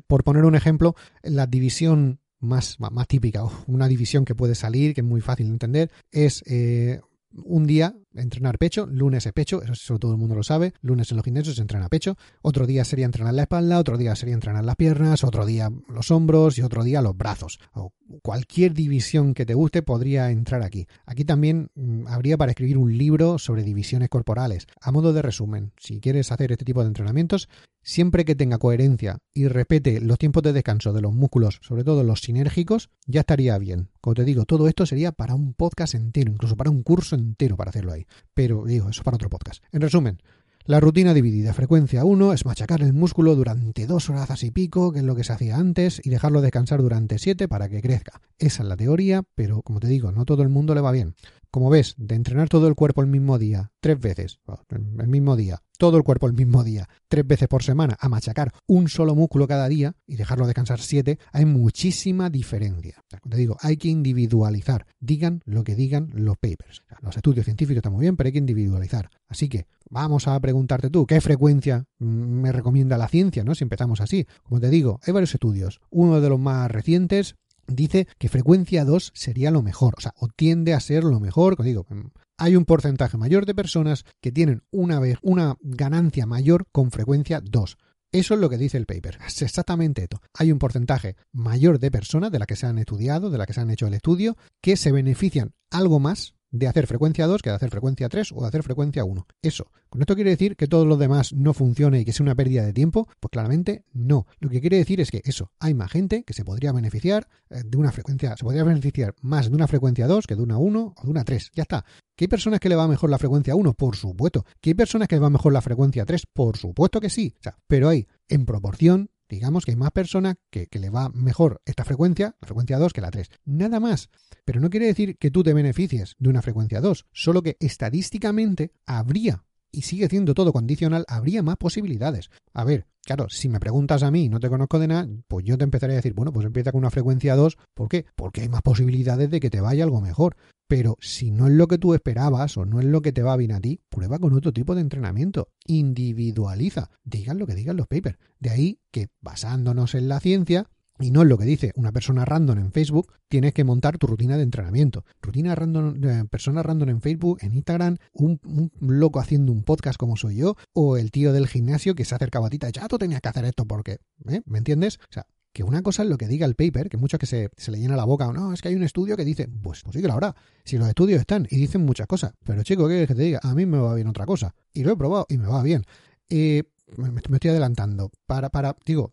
Por 0.08 0.24
poner 0.24 0.44
un 0.44 0.56
ejemplo, 0.56 0.96
la 1.24 1.48
división 1.48 2.20
más, 2.40 2.80
más, 2.80 3.08
típica, 3.08 3.44
una 3.68 3.88
división 3.88 4.26
que 4.26 4.36
puede 4.36 4.56
salir, 4.56 4.94
que 4.94 5.02
es 5.02 5.08
muy 5.08 5.22
fácil 5.22 5.48
de 5.48 5.54
entender, 5.54 5.92
es 6.12 6.44
eh, 6.46 7.02
un 7.44 7.66
día 7.66 7.96
entrenar 8.18 8.58
pecho, 8.58 8.86
lunes 8.86 9.26
es 9.26 9.34
pecho, 9.34 9.62
eso, 9.62 10.00
todo 10.00 10.12
el 10.12 10.18
mundo 10.18 10.36
lo 10.36 10.44
sabe, 10.44 10.74
lunes 10.82 11.12
en 11.12 11.18
los 11.18 11.24
gimnasios 11.24 11.56
se 11.56 11.62
entrena 11.62 11.90
pecho, 11.90 12.18
otro 12.42 12.66
día 12.66 12.84
sería 12.84 13.06
entrenar 13.06 13.34
la 13.34 13.44
espalda, 13.44 13.80
otro 13.80 13.98
día 13.98 14.16
sería 14.16 14.36
entrenar 14.36 14.66
las 14.66 14.76
piernas, 14.76 15.24
otro 15.24 15.46
día 15.46 15.70
los 15.88 16.12
hombros 16.12 16.58
y 16.58 16.62
otro 16.62 16.84
día 16.84 17.02
los 17.02 17.16
brazos. 17.18 17.60
O 17.74 17.94
cualquier 18.22 18.74
división 18.74 19.34
que 19.34 19.46
te 19.46 19.54
guste 19.54 19.82
podría 19.82 20.32
entrar 20.32 20.64
aquí. 20.64 20.88
Aquí 21.06 21.26
también 21.26 21.70
mm, 21.76 22.08
habría 22.08 22.38
para 22.38 22.52
escribir 22.52 22.78
un 22.78 22.98
libro 22.98 23.38
sobre 23.38 23.64
divisiones 23.64 24.10
corporales. 24.10 24.68
A 24.82 24.92
modo 24.92 25.14
de 25.14 25.22
resumen, 25.22 25.72
si 25.78 26.00
quieres 26.00 26.32
hacer 26.32 26.52
este 26.52 26.66
tipo 26.66 26.82
de 26.82 26.88
entrenamientos, 26.88 27.50
siempre 27.82 28.26
que 28.26 28.36
tenga 28.36 28.58
coherencia 28.58 29.20
y 29.34 29.48
respete 29.48 30.02
los 30.02 30.18
tiempos 30.18 30.44
de 30.44 30.54
descanso 30.54 30.94
de 30.94 31.02
los 31.02 31.14
músculos, 31.14 31.60
sobre 31.62 31.84
todo 31.84 32.04
los 32.04 32.22
sinérgicos, 32.22 32.90
ya 33.06 33.22
estaría 33.22 33.58
bien. 33.58 33.90
Como 34.02 34.14
te 34.14 34.26
digo, 34.26 34.46
todo 34.46 34.68
esto 34.68 34.86
sería 34.86 35.12
para 35.12 35.36
un 35.36 35.54
podcast 35.54 35.96
entero, 35.96 36.32
incluso 36.32 36.58
para 36.58 36.70
un 36.70 36.84
curso 36.84 37.16
entero 37.16 37.56
para 37.56 37.70
hacerlo 37.70 37.94
ahí. 37.94 38.06
Pero 38.34 38.66
digo, 38.66 38.90
eso 38.90 39.04
para 39.04 39.16
otro 39.16 39.30
podcast. 39.30 39.64
En 39.72 39.82
resumen, 39.82 40.20
la 40.68 40.82
rutina 40.82 41.14
dividida, 41.14 41.54
frecuencia 41.54 42.04
1, 42.04 42.34
es 42.34 42.46
machacar 42.46 42.82
el 42.82 42.92
músculo 42.92 43.36
durante 43.36 43.88
dos 43.88 44.10
horas 44.10 44.44
y 44.44 44.52
pico, 44.52 44.92
que 44.92 45.00
es 45.00 45.06
lo 45.06 45.16
que 45.16 45.24
se 45.24 45.32
hacía 45.32 45.56
antes, 45.56 46.02
y 46.04 46.10
dejarlo 46.10 46.42
descansar 46.42 46.82
durante 46.82 47.20
7 47.20 47.48
para 47.48 47.70
que 47.70 47.82
crezca. 47.82 48.20
Esa 48.38 48.64
es 48.64 48.68
la 48.68 48.76
teoría, 48.76 49.24
pero 49.34 49.62
como 49.62 49.80
te 49.80 49.88
digo, 49.88 50.12
no 50.12 50.26
todo 50.26 50.44
el 50.44 50.50
mundo 50.50 50.76
le 50.76 50.82
va 50.82 50.92
bien. 50.92 51.16
Como 51.58 51.72
ves, 51.72 51.96
de 51.98 52.14
entrenar 52.14 52.50
todo 52.50 52.68
el 52.68 52.76
cuerpo 52.76 53.02
el 53.02 53.08
mismo 53.08 53.40
día, 53.40 53.72
tres 53.80 54.00
veces, 54.00 54.40
el 54.70 55.08
mismo 55.08 55.36
día, 55.36 55.64
todo 55.80 55.98
el 55.98 56.04
cuerpo 56.04 56.28
el 56.28 56.34
mismo 56.34 56.64
día, 56.64 56.88
tres 57.08 57.26
veces 57.26 57.48
por 57.48 57.64
semana, 57.64 57.98
a 58.00 58.10
machacar 58.10 58.54
un 58.68 58.88
solo 58.90 59.16
músculo 59.16 59.48
cada 59.48 59.68
día 59.68 59.96
y 60.06 60.18
dejarlo 60.18 60.46
descansar 60.46 60.80
siete, 60.80 61.18
hay 61.32 61.46
muchísima 61.46 62.30
diferencia. 62.30 63.04
Te 63.28 63.38
digo, 63.38 63.58
hay 63.60 63.78
que 63.78 63.88
individualizar. 63.88 64.86
Digan 65.00 65.42
lo 65.46 65.64
que 65.64 65.74
digan 65.74 66.12
los 66.14 66.38
papers. 66.38 66.84
Los 67.02 67.18
estudios 67.18 67.46
científicos 67.46 67.78
están 67.78 67.94
muy 67.94 68.02
bien, 68.02 68.18
pero 68.18 68.28
hay 68.28 68.34
que 68.34 68.38
individualizar. 68.38 69.10
Así 69.28 69.50
que 69.50 69.66
vamos 69.90 70.28
a 70.28 70.40
preguntarte 70.40 70.92
tú, 70.92 71.08
¿qué 71.08 71.22
frecuencia 71.22 71.88
me 71.98 72.52
recomienda 72.52 73.00
la 73.00 73.08
ciencia? 73.08 73.44
¿no? 73.44 73.56
Si 73.56 73.64
empezamos 73.64 74.00
así. 74.00 74.28
Como 74.44 74.60
te 74.60 74.70
digo, 74.70 75.00
hay 75.04 75.12
varios 75.12 75.34
estudios. 75.34 75.82
Uno 75.90 76.22
de 76.22 76.30
los 76.30 76.40
más 76.40 76.70
recientes 76.70 77.36
dice 77.68 78.08
que 78.18 78.30
frecuencia 78.30 78.86
2 78.86 79.12
sería 79.14 79.52
lo 79.52 79.62
mejor, 79.62 79.96
o 79.98 80.02
sea, 80.02 80.14
o 80.18 80.28
tiende 80.28 80.74
a 80.74 80.80
ser 80.80 81.04
lo 81.04 81.20
mejor, 81.20 81.62
digo, 81.64 81.86
mm, 81.90 82.08
hay 82.38 82.56
un 82.56 82.66
porcentaje 82.66 83.18
mayor 83.18 83.46
de 83.46 83.56
personas 83.56 84.06
que 84.22 84.32
tienen 84.32 84.64
una, 84.72 85.00
vez, 85.00 85.18
una 85.22 85.58
ganancia 85.62 86.26
mayor 86.26 86.68
con 86.72 86.92
frecuencia 86.92 87.42
2. 87.42 87.78
Eso 88.12 88.34
es 88.34 88.40
lo 88.40 88.50
que 88.50 88.58
dice 88.58 88.78
el 88.78 88.86
paper. 88.86 89.20
Es 89.28 89.42
exactamente 89.42 90.04
esto. 90.04 90.22
Hay 90.34 90.52
un 90.52 90.60
porcentaje 90.60 91.16
mayor 91.32 91.80
de 91.80 91.92
personas 91.92 92.32
de 92.32 92.40
las 92.40 92.48
que 92.48 92.56
se 92.56 92.66
han 92.66 92.78
estudiado, 92.78 93.30
de 93.30 93.38
las 93.38 93.48
que 93.48 93.54
se 93.54 93.62
han 93.62 93.70
hecho 93.70 93.88
el 93.88 93.94
estudio, 93.94 94.38
que 94.62 94.78
se 94.78 94.92
benefician 94.92 95.54
algo 95.72 96.00
más 96.00 96.34
de 96.58 96.68
hacer 96.68 96.88
frecuencia 96.88 97.28
2 97.28 97.42
que 97.42 97.50
de 97.50 97.56
hacer 97.56 97.70
frecuencia 97.70 98.10
3 98.10 98.32
o 98.34 98.42
de 98.42 98.48
hacer 98.48 98.64
frecuencia 98.64 99.04
1. 99.04 99.28
Eso. 99.42 99.72
¿Con 99.90 100.02
esto 100.02 100.16
quiere 100.16 100.32
decir 100.32 100.56
que 100.56 100.68
todo 100.68 100.86
lo 100.86 100.98
demás 100.98 101.34
no 101.34 101.54
funcione 101.54 102.02
y 102.02 102.06
que 102.06 102.14
sea 102.14 102.24
una 102.24 102.36
pérdida 102.36 102.66
de 102.66 102.74
tiempo? 102.74 103.08
Pues 103.20 103.30
claramente 103.32 103.86
no. 103.94 104.28
Lo 104.40 104.50
que 104.50 104.62
quiere 104.62 104.78
decir 104.78 105.00
es 105.02 105.12
que 105.12 105.22
eso, 105.24 105.52
hay 105.60 105.74
más 105.74 105.92
gente 105.92 106.24
que 106.24 106.34
se 106.34 106.44
podría 106.44 106.72
beneficiar 106.72 107.28
eh, 107.50 107.62
de 107.66 107.78
una 107.78 107.92
frecuencia, 107.92 108.36
se 108.36 108.44
podría 108.44 108.64
beneficiar 108.64 109.16
más 109.22 109.50
de 109.50 109.56
una 109.56 109.68
frecuencia 109.68 110.08
2 110.08 110.28
que 110.28 110.36
de 110.36 110.42
una 110.42 110.58
1 110.58 110.96
o 110.98 111.04
de 111.04 111.10
una 111.10 111.24
3. 111.24 111.52
Ya 111.54 111.64
está. 111.64 111.86
¿Que 112.16 112.26
hay 112.26 112.30
personas 112.30 112.60
que 112.60 112.70
le 112.70 112.76
va 112.76 112.88
mejor 112.88 113.10
la 113.10 113.20
frecuencia 113.20 113.56
1? 113.56 113.74
Por 113.74 113.96
supuesto. 113.96 114.46
¿Que 114.60 114.72
hay 114.72 114.74
personas 114.74 115.08
que 115.08 115.16
le 115.16 115.22
va 115.22 115.30
mejor 115.30 115.54
la 115.54 115.62
frecuencia 115.62 116.06
3? 116.06 116.24
Por 116.34 116.58
supuesto 116.58 117.00
que 117.00 117.10
sí. 117.10 117.36
O 117.40 117.44
sea, 117.44 117.58
pero 117.68 117.90
hay 117.90 118.08
en 118.28 118.46
proporción 118.46 119.10
digamos 119.30 119.66
que 119.66 119.72
hay 119.72 119.78
más 119.78 119.92
personas 119.92 120.36
que, 120.50 120.68
le 120.72 120.90
va 120.90 121.10
mejor 121.10 121.62
esta 121.66 121.84
frecuencia, 121.84 122.36
la 122.40 122.48
frecuencia 122.48 122.78
2, 122.78 122.94
que 122.94 123.02
la 123.02 123.12
3. 123.12 123.30
Nada 123.46 123.80
más. 123.80 124.10
Pero 124.46 124.60
no 124.60 124.70
quiere 124.70 124.86
decir 124.86 125.18
que 125.18 125.32
tú 125.32 125.44
te 125.44 125.54
beneficies 125.54 126.16
de 126.20 126.30
una 126.30 126.42
frecuencia 126.42 126.82
2, 126.82 127.06
solo 127.12 127.42
que 127.42 127.58
estadísticamente 127.60 128.72
habría, 128.86 129.44
y 129.72 129.84
sigue 129.84 130.08
siendo 130.08 130.34
todo 130.34 130.54
condicional, 130.54 131.06
habría 131.08 131.44
más 131.44 131.58
posibilidades. 131.58 132.30
A 132.54 132.64
ver, 132.64 132.88
Claro, 133.08 133.30
si 133.30 133.48
me 133.48 133.62
preguntas 133.62 134.04
a 134.04 134.12
mí 134.12 134.26
y 134.26 134.30
no 134.30 134.42
te 134.42 134.50
conozco 134.50 134.80
de 134.80 134.90
nada, 134.90 135.08
pues 135.30 135.46
yo 135.46 135.58
te 135.58 135.64
empezaré 135.64 135.94
a 135.94 135.96
decir, 135.96 136.14
bueno, 136.14 136.34
pues 136.34 136.46
empieza 136.46 136.74
con 136.74 136.80
una 136.80 136.92
frecuencia 136.92 137.38
2. 137.38 137.58
¿Por 137.74 137.88
qué? 137.88 138.06
Porque 138.18 138.42
hay 138.42 138.50
más 138.50 138.62
posibilidades 138.64 139.32
de 139.32 139.40
que 139.40 139.50
te 139.50 139.62
vaya 139.62 139.86
algo 139.86 140.02
mejor. 140.02 140.36
Pero 140.68 140.98
si 141.00 141.32
no 141.32 141.48
es 141.48 141.54
lo 141.54 141.68
que 141.68 141.78
tú 141.78 141.94
esperabas 141.94 142.58
o 142.58 142.66
no 142.66 142.80
es 142.80 142.86
lo 142.86 143.02
que 143.02 143.14
te 143.14 143.24
va 143.24 143.38
bien 143.38 143.54
a 143.54 143.62
ti, 143.62 143.80
prueba 143.90 144.20
con 144.20 144.34
otro 144.34 144.52
tipo 144.52 144.76
de 144.76 144.82
entrenamiento. 144.82 145.50
Individualiza. 145.66 146.92
Digan 147.04 147.38
lo 147.38 147.48
que 147.48 147.56
digan 147.56 147.78
los 147.78 147.88
papers. 147.88 148.18
De 148.40 148.50
ahí 148.50 148.80
que, 148.92 149.08
basándonos 149.22 149.96
en 149.96 150.10
la 150.10 150.20
ciencia, 150.20 150.70
y 151.00 151.12
no 151.12 151.22
es 151.22 151.28
lo 151.28 151.38
que 151.38 151.46
dice 151.46 151.72
una 151.76 151.92
persona 151.92 152.26
random 152.26 152.58
en 152.58 152.72
Facebook, 152.72 153.14
tienes 153.28 153.54
que 153.54 153.64
montar 153.64 153.98
tu 153.98 154.08
rutina 154.08 154.36
de 154.36 154.44
entrenamiento. 154.44 155.06
Rutina 155.22 155.56
random, 155.56 156.28
persona 156.30 156.64
random 156.64 156.90
en 156.90 157.02
Facebook, 157.02 157.40
en 157.42 157.54
Instagram, 157.54 157.98
un, 158.14 158.40
loco 158.82 159.20
haciendo 159.20 159.52
un 159.52 159.64
podcast 159.64 159.98
como 159.98 160.18
soy 160.18 160.38
yo, 160.38 160.56
o 160.74 160.98
el 160.98 161.12
tío 161.12 161.34
del 161.34 161.48
gimnasio 161.48 161.96
que 161.96 162.06
se 162.06 162.16
acercaba 162.16 162.48
a 162.48 162.50
ti 162.50 162.58
ya 162.74 162.88
tú 162.88 162.98
tenías 162.98 163.22
que 163.22 163.30
hacer 163.30 163.46
esto 163.46 163.66
porque, 163.66 164.00
¿eh? 164.28 164.42
¿me 164.46 164.58
entiendes? 164.58 165.00
O 165.04 165.14
sea, 165.14 165.28
que 165.58 165.64
una 165.64 165.82
cosa 165.82 166.04
es 166.04 166.10
lo 166.10 166.20
que 166.20 166.28
diga 166.28 166.46
el 166.46 166.54
paper, 166.54 166.88
que 166.88 166.98
muchos 166.98 167.20
que 167.20 167.26
se, 167.26 167.50
se, 167.58 167.72
le 167.72 167.80
llena 167.80 167.96
la 167.96 168.06
boca, 168.06 168.28
o 168.28 168.32
no, 168.32 168.54
es 168.54 168.62
que 168.62 168.68
hay 168.68 168.76
un 168.76 168.84
estudio 168.84 169.18
que 169.18 169.26
dice, 169.26 169.48
pues, 169.48 169.82
pues 169.82 169.96
sí 169.96 170.04
que 170.04 170.08
la 170.08 170.14
verdad, 170.14 170.36
si 170.64 170.78
los 170.78 170.88
estudios 170.88 171.20
están 171.20 171.48
y 171.50 171.58
dicen 171.58 171.84
muchas 171.84 172.06
cosas, 172.06 172.34
pero 172.46 172.62
chico, 172.62 172.84
¿qué 172.84 172.90
quieres 172.90 173.08
que 173.08 173.16
te 173.16 173.24
diga? 173.24 173.40
A 173.42 173.56
mí 173.56 173.66
me 173.66 173.80
va 173.80 173.96
bien 173.96 174.06
otra 174.06 174.28
cosa, 174.28 174.54
y 174.72 174.84
lo 174.84 174.92
he 174.92 174.96
probado 174.96 175.26
y 175.30 175.40
me 175.40 175.48
va 175.48 175.64
bien. 175.64 175.84
Eh, 176.30 176.62
me, 176.96 177.20
estoy 177.20 177.52
adelantando. 177.52 178.12
Para, 178.26 178.50
para, 178.50 178.76
digo, 178.86 179.12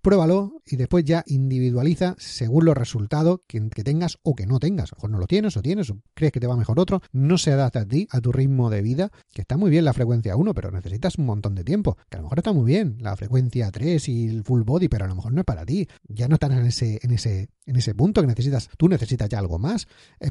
pruébalo 0.00 0.62
y 0.66 0.76
después 0.76 1.04
ya 1.04 1.24
individualiza 1.26 2.14
según 2.18 2.64
los 2.64 2.76
resultados 2.76 3.40
que, 3.46 3.60
tengas 3.60 4.18
o 4.22 4.34
que 4.34 4.46
no 4.46 4.60
tengas. 4.60 4.92
O 4.98 5.08
no 5.08 5.18
lo 5.18 5.26
tienes 5.26 5.56
o 5.56 5.62
tienes, 5.62 5.90
o 5.90 5.98
crees 6.14 6.32
que 6.32 6.40
te 6.40 6.46
va 6.46 6.56
mejor 6.56 6.78
otro. 6.78 7.00
No 7.12 7.38
se 7.38 7.52
adapta 7.52 7.80
a 7.80 7.86
ti, 7.86 8.06
a 8.10 8.20
tu 8.20 8.32
ritmo 8.32 8.70
de 8.70 8.82
vida, 8.82 9.10
que 9.32 9.42
está 9.42 9.56
muy 9.56 9.70
bien 9.70 9.84
la 9.84 9.92
frecuencia 9.92 10.36
1, 10.36 10.54
pero 10.54 10.70
necesitas 10.70 11.18
un 11.18 11.26
montón 11.26 11.54
de 11.54 11.64
tiempo. 11.64 11.96
Que 12.08 12.16
a 12.16 12.20
lo 12.20 12.24
mejor 12.24 12.38
está 12.38 12.52
muy 12.52 12.64
bien 12.64 12.96
la 13.00 13.16
frecuencia 13.16 13.70
3 13.70 14.08
y 14.08 14.28
el 14.28 14.44
full 14.44 14.62
body, 14.62 14.88
pero 14.88 15.04
a 15.04 15.08
lo 15.08 15.16
mejor 15.16 15.32
no 15.32 15.40
es 15.40 15.46
para 15.46 15.66
ti. 15.66 15.88
Ya 16.08 16.28
no 16.28 16.34
estás 16.34 16.52
en 16.52 16.66
ese, 16.66 17.00
en 17.02 17.10
ese, 17.10 17.48
en 17.66 17.76
ese 17.76 17.94
punto 17.94 18.20
que 18.20 18.26
necesitas. 18.26 18.68
Tú 18.76 18.88
necesitas 18.88 19.28
ya 19.28 19.38
algo 19.38 19.58
más. 19.58 19.88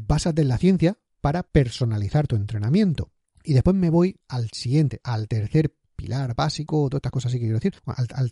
Básate 0.07 0.41
en 0.41 0.47
la 0.47 0.57
ciencia 0.57 0.97
para 1.19 1.43
personalizar 1.43 2.27
tu 2.27 2.35
entrenamiento. 2.35 3.11
Y 3.43 3.53
después 3.53 3.75
me 3.75 3.89
voy 3.89 4.19
al 4.27 4.49
siguiente, 4.51 4.99
al 5.03 5.27
tercer 5.27 5.73
pilar 6.01 6.33
básico, 6.35 6.89
todas 6.89 6.99
estas 6.99 7.11
cosas 7.11 7.31
así 7.31 7.37
que 7.37 7.45
quiero 7.45 7.59
decir, 7.59 7.75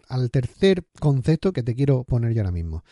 al, 0.07 0.31
tercer 0.31 0.85
concepto 0.99 1.53
que 1.53 1.61
te 1.61 1.75
quiero 1.75 2.03
poner 2.03 2.33
yo 2.33 2.41
ahora 2.41 2.51
mismo, 2.51 2.83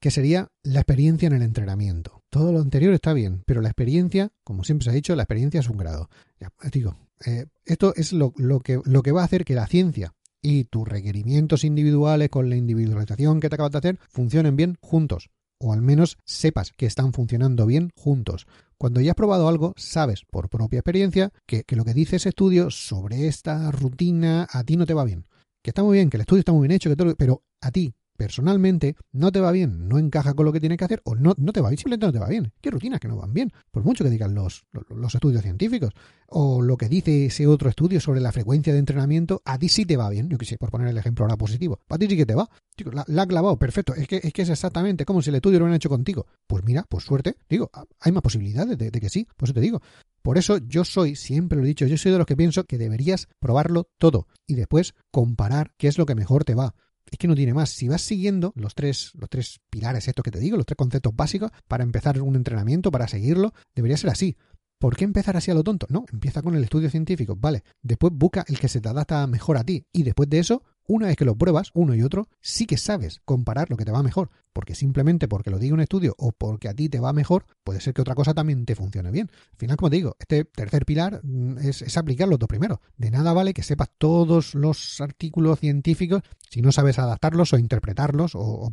que 0.00 0.10
sería 0.10 0.48
la 0.64 0.80
experiencia 0.80 1.28
en 1.28 1.34
el 1.34 1.42
entrenamiento. 1.42 2.22
Todo 2.30 2.52
lo 2.52 2.60
anterior 2.60 2.92
está 2.92 3.12
bien, 3.12 3.44
pero 3.46 3.60
la 3.60 3.68
experiencia, 3.68 4.32
como 4.42 4.64
siempre 4.64 4.84
se 4.84 4.90
ha 4.90 4.94
dicho, 4.94 5.14
la 5.14 5.22
experiencia 5.22 5.60
es 5.60 5.68
un 5.68 5.76
grado. 5.76 6.10
Ya, 6.40 6.52
digo, 6.72 6.96
eh, 7.24 7.46
esto 7.64 7.94
es 7.94 8.12
lo, 8.12 8.32
que, 8.60 8.80
lo 8.84 9.02
que 9.02 9.12
va 9.12 9.22
a 9.22 9.24
hacer 9.24 9.44
que 9.44 9.54
la 9.54 9.68
ciencia 9.68 10.14
y 10.42 10.64
tus 10.64 10.86
requerimientos 10.86 11.62
individuales 11.62 12.28
con 12.28 12.50
la 12.50 12.56
individualización 12.56 13.40
que 13.40 13.48
te 13.48 13.54
acabas 13.54 13.72
de 13.72 13.78
hacer 13.78 13.98
funcionen 14.10 14.56
bien 14.56 14.76
juntos 14.80 15.30
o 15.64 15.72
al 15.72 15.80
menos 15.80 16.18
sepas 16.26 16.72
que 16.72 16.84
están 16.84 17.14
funcionando 17.14 17.64
bien 17.64 17.90
juntos. 17.96 18.46
Cuando 18.76 19.00
ya 19.00 19.12
has 19.12 19.16
probado 19.16 19.48
algo, 19.48 19.72
sabes 19.78 20.26
por 20.30 20.50
propia 20.50 20.80
experiencia 20.80 21.32
que, 21.46 21.64
lo 21.70 21.86
que 21.86 21.94
dice 21.94 22.16
ese 22.16 22.28
estudio 22.28 22.70
sobre 22.70 23.28
esta 23.28 23.70
rutina 23.70 24.46
a 24.50 24.62
ti 24.62 24.76
no 24.76 24.84
te 24.84 24.92
va 24.92 25.04
bien. 25.04 25.24
Que 25.62 25.70
está 25.70 25.82
muy 25.82 25.96
bien, 25.96 26.10
que 26.10 26.18
el 26.18 26.20
estudio 26.20 26.40
está 26.40 26.52
muy 26.52 26.68
bien 26.68 26.76
hecho, 26.76 26.90
que 26.90 26.96
todo, 26.96 27.16
pero 27.16 27.42
a 27.62 27.70
ti 27.70 27.94
personalmente 28.16 28.96
no 29.12 29.32
te 29.32 29.40
va 29.40 29.52
bien, 29.52 29.88
no 29.88 29.98
encaja 29.98 30.34
con 30.34 30.46
lo 30.46 30.52
que 30.52 30.60
tienes 30.60 30.78
que 30.78 30.84
hacer 30.84 31.02
o 31.04 31.14
no, 31.14 31.34
no 31.36 31.52
te 31.52 31.60
va 31.60 31.68
bien, 31.68 31.78
simplemente 31.78 32.06
no 32.06 32.12
te 32.12 32.18
va 32.18 32.28
bien. 32.28 32.52
¿Qué 32.60 32.70
rutinas 32.70 33.00
que 33.00 33.08
no 33.08 33.16
van 33.16 33.32
bien? 33.32 33.52
Por 33.70 33.84
mucho 33.84 34.04
que 34.04 34.10
digan 34.10 34.34
los, 34.34 34.64
los, 34.72 35.14
estudios 35.14 35.42
científicos 35.42 35.92
o 36.28 36.62
lo 36.62 36.76
que 36.76 36.88
dice 36.88 37.26
ese 37.26 37.46
otro 37.46 37.68
estudio 37.68 38.00
sobre 38.00 38.20
la 38.20 38.32
frecuencia 38.32 38.72
de 38.72 38.78
entrenamiento, 38.78 39.42
a 39.44 39.58
ti 39.58 39.68
sí 39.68 39.84
te 39.84 39.96
va 39.96 40.08
bien. 40.10 40.28
Yo 40.28 40.38
quise 40.38 40.56
por 40.58 40.70
poner 40.70 40.88
el 40.88 40.98
ejemplo 40.98 41.24
ahora 41.24 41.36
positivo. 41.36 41.80
A 41.88 41.98
ti 41.98 42.06
sí 42.08 42.16
que 42.16 42.26
te 42.26 42.34
va. 42.34 42.48
la, 42.92 43.04
la 43.06 43.22
ha 43.22 43.26
clavado, 43.26 43.58
perfecto. 43.58 43.94
Es 43.94 44.08
que, 44.08 44.20
es 44.22 44.32
que 44.32 44.42
es 44.42 44.48
exactamente 44.48 45.04
como 45.04 45.22
si 45.22 45.30
el 45.30 45.36
estudio 45.36 45.58
lo 45.58 45.66
hubieran 45.66 45.76
hecho 45.76 45.88
contigo. 45.88 46.26
Pues 46.46 46.64
mira, 46.64 46.84
pues 46.88 47.04
suerte. 47.04 47.36
Digo, 47.48 47.70
hay 48.00 48.12
más 48.12 48.22
posibilidades 48.22 48.78
de, 48.78 48.90
de 48.90 49.00
que 49.00 49.10
sí. 49.10 49.26
Por 49.36 49.48
eso 49.48 49.54
te 49.54 49.60
digo. 49.60 49.80
Por 50.24 50.38
eso 50.38 50.56
yo 50.56 50.84
soy, 50.84 51.16
siempre 51.16 51.58
lo 51.58 51.64
he 51.64 51.68
dicho, 51.68 51.86
yo 51.86 51.98
soy 51.98 52.10
de 52.10 52.16
los 52.16 52.26
que 52.26 52.34
pienso 52.34 52.64
que 52.64 52.78
deberías 52.78 53.28
probarlo 53.40 53.90
todo 53.98 54.26
y 54.46 54.54
después 54.54 54.94
comparar 55.10 55.72
qué 55.76 55.86
es 55.86 55.98
lo 55.98 56.06
que 56.06 56.14
mejor 56.14 56.44
te 56.44 56.54
va 56.54 56.74
es 57.10 57.18
que 57.18 57.28
no 57.28 57.34
tiene 57.34 57.54
más. 57.54 57.70
Si 57.70 57.88
vas 57.88 58.02
siguiendo 58.02 58.52
los 58.56 58.74
tres, 58.74 59.12
los 59.14 59.28
tres 59.28 59.60
pilares, 59.70 60.08
estos 60.08 60.22
que 60.22 60.30
te 60.30 60.38
digo, 60.38 60.56
los 60.56 60.66
tres 60.66 60.76
conceptos 60.76 61.14
básicos 61.14 61.50
para 61.68 61.84
empezar 61.84 62.20
un 62.20 62.36
entrenamiento, 62.36 62.90
para 62.90 63.08
seguirlo, 63.08 63.52
debería 63.74 63.96
ser 63.96 64.10
así. 64.10 64.36
¿Por 64.78 64.96
qué 64.96 65.04
empezar 65.04 65.36
así 65.36 65.50
a 65.50 65.54
lo 65.54 65.64
tonto? 65.64 65.86
No, 65.88 66.04
empieza 66.12 66.42
con 66.42 66.56
el 66.56 66.64
estudio 66.64 66.90
científico, 66.90 67.36
vale. 67.36 67.62
Después 67.82 68.12
busca 68.14 68.44
el 68.48 68.58
que 68.58 68.68
se 68.68 68.80
te 68.80 68.88
adapta 68.88 69.26
mejor 69.26 69.56
a 69.56 69.64
ti. 69.64 69.86
Y 69.92 70.02
después 70.02 70.28
de 70.28 70.40
eso, 70.40 70.62
una 70.86 71.06
vez 71.06 71.16
que 71.16 71.24
lo 71.24 71.36
pruebas, 71.36 71.70
uno 71.74 71.94
y 71.94 72.02
otro, 72.02 72.28
sí 72.40 72.66
que 72.66 72.76
sabes 72.76 73.20
comparar 73.24 73.70
lo 73.70 73.76
que 73.76 73.84
te 73.84 73.92
va 73.92 74.02
mejor. 74.02 74.30
Porque 74.52 74.74
simplemente 74.76 75.26
porque 75.26 75.50
lo 75.50 75.58
diga 75.58 75.74
un 75.74 75.80
estudio 75.80 76.14
o 76.16 76.30
porque 76.30 76.68
a 76.68 76.74
ti 76.74 76.88
te 76.88 77.00
va 77.00 77.12
mejor, 77.12 77.46
puede 77.64 77.80
ser 77.80 77.92
que 77.92 78.02
otra 78.02 78.14
cosa 78.14 78.34
también 78.34 78.64
te 78.64 78.76
funcione 78.76 79.10
bien. 79.10 79.28
Al 79.52 79.58
final, 79.58 79.76
como 79.76 79.90
te 79.90 79.96
digo, 79.96 80.16
este 80.18 80.44
tercer 80.44 80.86
pilar 80.86 81.20
mm, 81.24 81.58
es, 81.58 81.96
aplicar 81.96 82.28
los 82.28 82.38
dos 82.38 82.48
primeros. 82.48 82.78
De 82.96 83.10
nada 83.10 83.32
vale 83.32 83.52
que 83.52 83.64
sepas 83.64 83.88
todos 83.98 84.54
los 84.54 85.00
artículos 85.00 85.58
científicos 85.58 86.22
si 86.48 86.62
no 86.62 86.70
sabes 86.70 86.98
adaptarlos 86.98 87.52
o 87.52 87.58
interpretarlos 87.58 88.32
o, 88.34 88.72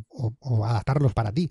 adaptarlos 0.64 1.14
para 1.14 1.32
ti. 1.32 1.50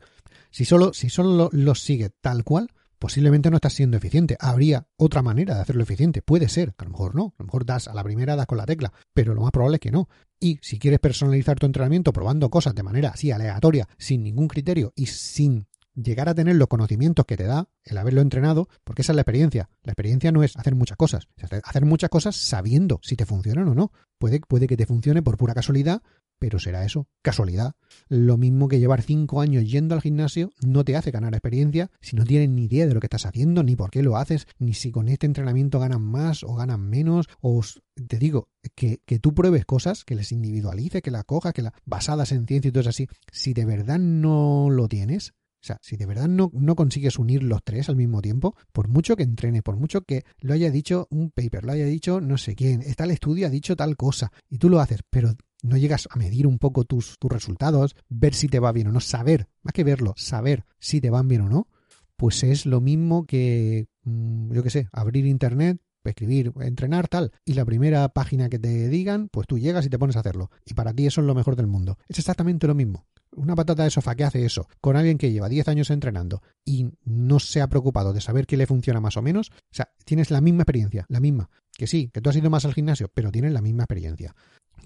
Si 0.50 0.64
solo, 0.64 0.94
si 0.94 1.10
solo 1.10 1.50
los 1.52 1.82
sigue 1.82 2.10
tal 2.22 2.46
cual, 2.46 2.70
posiblemente 3.02 3.50
no 3.50 3.58
estás 3.58 3.74
siendo 3.74 3.98
eficiente. 3.98 4.38
Habría 4.40 4.86
otra 4.96 5.24
manera 5.24 5.56
de 5.56 5.62
hacerlo 5.62 5.82
eficiente. 5.82 6.22
Puede 6.22 6.48
ser, 6.48 6.76
que 6.76 6.86
a 6.86 6.88
lo 6.88 6.92
mejor 6.92 7.16
no. 7.16 7.34
A 7.38 7.42
lo 7.42 7.46
mejor 7.46 7.66
das 7.66 7.88
a 7.88 7.96
la 7.96 8.04
primera, 8.04 8.36
das 8.36 8.46
con 8.46 8.60
la 8.60 8.66
tecla, 8.68 8.94
pero 9.12 9.34
lo 9.34 9.42
más 9.42 9.52
probable 9.52 9.78
es 9.78 9.82
que 9.82 9.92
no. 9.92 10.08
Y 10.44 10.58
si 10.64 10.80
quieres 10.80 11.00
personalizar 11.00 11.60
tu 11.60 11.68
entrenamiento 11.68 12.12
probando 12.12 12.50
cosas 12.50 12.74
de 12.74 12.82
manera 12.82 13.10
así 13.10 13.32
aleatoria, 13.32 13.88
sin 14.00 14.24
ningún 14.24 14.48
criterio 14.48 14.92
y 14.96 15.06
sin 15.06 15.68
llegar 15.94 16.30
a 16.30 16.34
tener 16.34 16.56
los 16.56 16.68
conocimientos 16.68 17.26
que 17.26 17.38
te 17.38 17.44
da 17.44 17.70
el 17.84 17.96
haberlo 17.98 18.22
entrenado, 18.22 18.68
porque 18.84 19.04
esa 19.04 19.12
es 19.12 19.16
la 19.18 19.22
experiencia. 19.22 19.70
La 19.84 19.92
experiencia 19.92 20.32
no 20.32 20.42
es 20.42 20.58
hacer 20.58 20.74
muchas 20.74 20.98
cosas, 20.98 21.28
es 21.38 21.48
hacer 21.64 21.86
muchas 21.86 22.10
cosas 22.10 22.36
sabiendo 22.36 23.00
si 23.04 23.16
te 23.16 23.28
funcionan 23.28 23.68
o 23.68 23.76
no. 23.76 23.92
Puede, 24.18 24.40
puede 24.40 24.66
que 24.66 24.78
te 24.78 24.88
funcione 24.88 25.22
por 25.22 25.38
pura 25.38 25.54
casualidad, 25.54 26.02
pero 26.42 26.58
será 26.58 26.84
eso, 26.84 27.08
casualidad. 27.22 27.76
Lo 28.10 28.36
mismo 28.36 28.68
que 28.68 28.80
llevar 28.80 29.04
cinco 29.04 29.42
años 29.42 29.64
yendo 29.64 29.94
al 29.94 30.02
gimnasio 30.02 30.50
no 30.66 30.84
te 30.84 30.96
hace 30.96 31.12
ganar 31.12 31.36
experiencia 31.36 31.92
si 32.02 32.16
no 32.16 32.26
tienes 32.26 32.50
ni 32.50 32.64
idea 32.64 32.88
de 32.88 32.96
lo 32.96 33.00
que 33.00 33.06
estás 33.06 33.28
haciendo, 33.28 33.62
ni 33.62 33.76
por 33.76 33.92
qué 33.92 34.02
lo 34.02 34.18
haces, 34.18 34.48
ni 34.58 34.74
si 34.74 34.90
con 34.90 35.08
este 35.08 35.28
entrenamiento 35.28 35.80
ganan 35.80 36.02
más 36.02 36.42
o 36.44 36.56
ganan 36.56 36.82
menos, 36.82 37.28
o 37.42 37.62
te 38.08 38.18
digo, 38.18 38.50
que, 38.74 39.02
que 39.06 39.20
tú 39.20 39.36
pruebes 39.36 39.66
cosas, 39.66 40.04
que 40.04 40.16
les 40.16 40.32
individualice, 40.32 41.04
que 41.04 41.12
las 41.12 41.26
cojas, 41.26 41.54
que 41.54 41.62
las 41.62 41.74
basadas 41.86 42.32
en 42.32 42.48
ciencia 42.48 42.70
y 42.70 42.72
todo 42.72 42.82
eso 42.82 42.90
así, 42.90 43.08
si 43.32 43.54
de 43.54 43.66
verdad 43.66 44.00
no 44.00 44.72
lo 44.72 44.88
tienes, 44.88 45.36
o 45.62 45.64
sea, 45.64 45.78
si 45.80 45.96
de 45.96 46.08
verdad 46.08 46.28
no, 46.28 46.50
no, 46.54 46.76
consigues 46.76 47.20
unir 47.20 47.44
los 47.44 47.64
tres 47.64 47.88
al 47.88 47.96
mismo 47.96 48.24
tiempo, 48.24 48.56
por 48.72 48.88
mucho 48.88 49.16
que 49.16 49.22
entrene, 49.22 49.62
por 49.62 49.78
mucho 49.78 50.02
que 50.02 50.24
lo 50.40 50.56
haya 50.56 50.72
dicho 50.72 51.08
un 51.12 51.30
paper, 51.30 51.66
lo 51.66 51.74
haya 51.74 51.86
dicho 51.86 52.20
no 52.20 52.40
sé 52.40 52.56
quién, 52.56 52.82
el 52.82 53.12
estudio 53.12 53.46
ha 53.46 53.52
dicho 53.52 53.76
tal 53.76 53.96
cosa, 53.96 54.32
y 54.50 54.58
tú 54.58 54.70
lo 54.70 54.80
haces, 54.80 55.02
pero 55.12 55.36
no 55.62 55.78
llegas 55.78 56.08
a 56.12 56.18
medir 56.18 56.48
un 56.48 56.60
poco 56.60 56.86
tus, 56.86 57.18
tus 57.20 57.32
resultados, 57.32 57.96
ver 58.10 58.34
si 58.34 58.48
te 58.48 58.60
va 58.60 58.72
bien 58.72 58.88
o 58.88 58.92
no, 58.92 59.00
saber, 59.00 59.48
más 59.64 59.74
que 59.74 59.84
verlo, 59.84 60.14
saber 60.18 60.66
si 60.80 61.02
te 61.02 61.10
van 61.10 61.28
bien 61.28 61.42
o 61.42 61.50
no, 61.50 61.68
pues 62.16 62.44
es 62.44 62.66
lo 62.66 62.82
mismo 62.82 63.26
que, 63.26 63.88
mm, 64.04 64.54
yo 64.54 64.64
qué 64.64 64.70
sé, 64.70 64.88
abrir 64.92 65.26
internet, 65.26 65.82
escribir, 66.04 66.52
entrenar, 66.62 67.08
tal, 67.08 67.32
y 67.46 67.54
la 67.54 67.66
primera 67.66 68.08
página 68.10 68.50
que 68.50 68.60
te 68.60 68.90
digan, 68.90 69.30
pues 69.30 69.48
tú 69.48 69.60
llegas 69.60 69.86
y 69.86 69.90
te 69.90 70.00
pones 70.00 70.16
a 70.16 70.22
hacerlo. 70.22 70.50
Y 70.66 70.74
para 70.74 70.94
ti 70.94 71.06
eso 71.06 71.22
es 71.22 71.28
lo 71.28 71.36
mejor 71.36 71.56
del 71.56 71.68
mundo. 71.68 71.98
Es 72.08 72.20
exactamente 72.20 72.68
lo 72.68 72.76
mismo. 72.76 73.06
Una 73.34 73.56
patata 73.56 73.84
de 73.84 73.90
sofá 73.92 74.16
que 74.16 74.26
hace 74.26 74.44
eso 74.44 74.68
con 74.82 74.98
alguien 74.98 75.18
que 75.18 75.32
lleva 75.32 75.48
10 75.48 75.68
años 75.70 75.90
entrenando 75.90 76.42
y 76.66 76.92
no 77.06 77.40
se 77.40 77.62
ha 77.62 77.68
preocupado 77.68 78.12
de 78.14 78.20
saber 78.20 78.46
qué 78.46 78.58
le 78.58 78.68
funciona 78.68 79.00
más 79.00 79.16
o 79.16 79.22
menos, 79.22 79.52
o 79.52 79.74
sea, 79.74 79.90
tienes 80.04 80.32
la 80.32 80.42
misma 80.42 80.64
experiencia, 80.64 81.06
la 81.08 81.20
misma. 81.20 81.50
Que 81.72 81.88
sí, 81.88 82.10
que 82.14 82.22
tú 82.22 82.30
has 82.30 82.36
ido 82.36 82.50
más 82.50 82.66
al 82.66 82.74
gimnasio, 82.74 83.10
pero 83.14 83.32
tienes 83.32 83.54
la 83.54 83.62
misma 83.62 83.84
experiencia. 83.84 84.36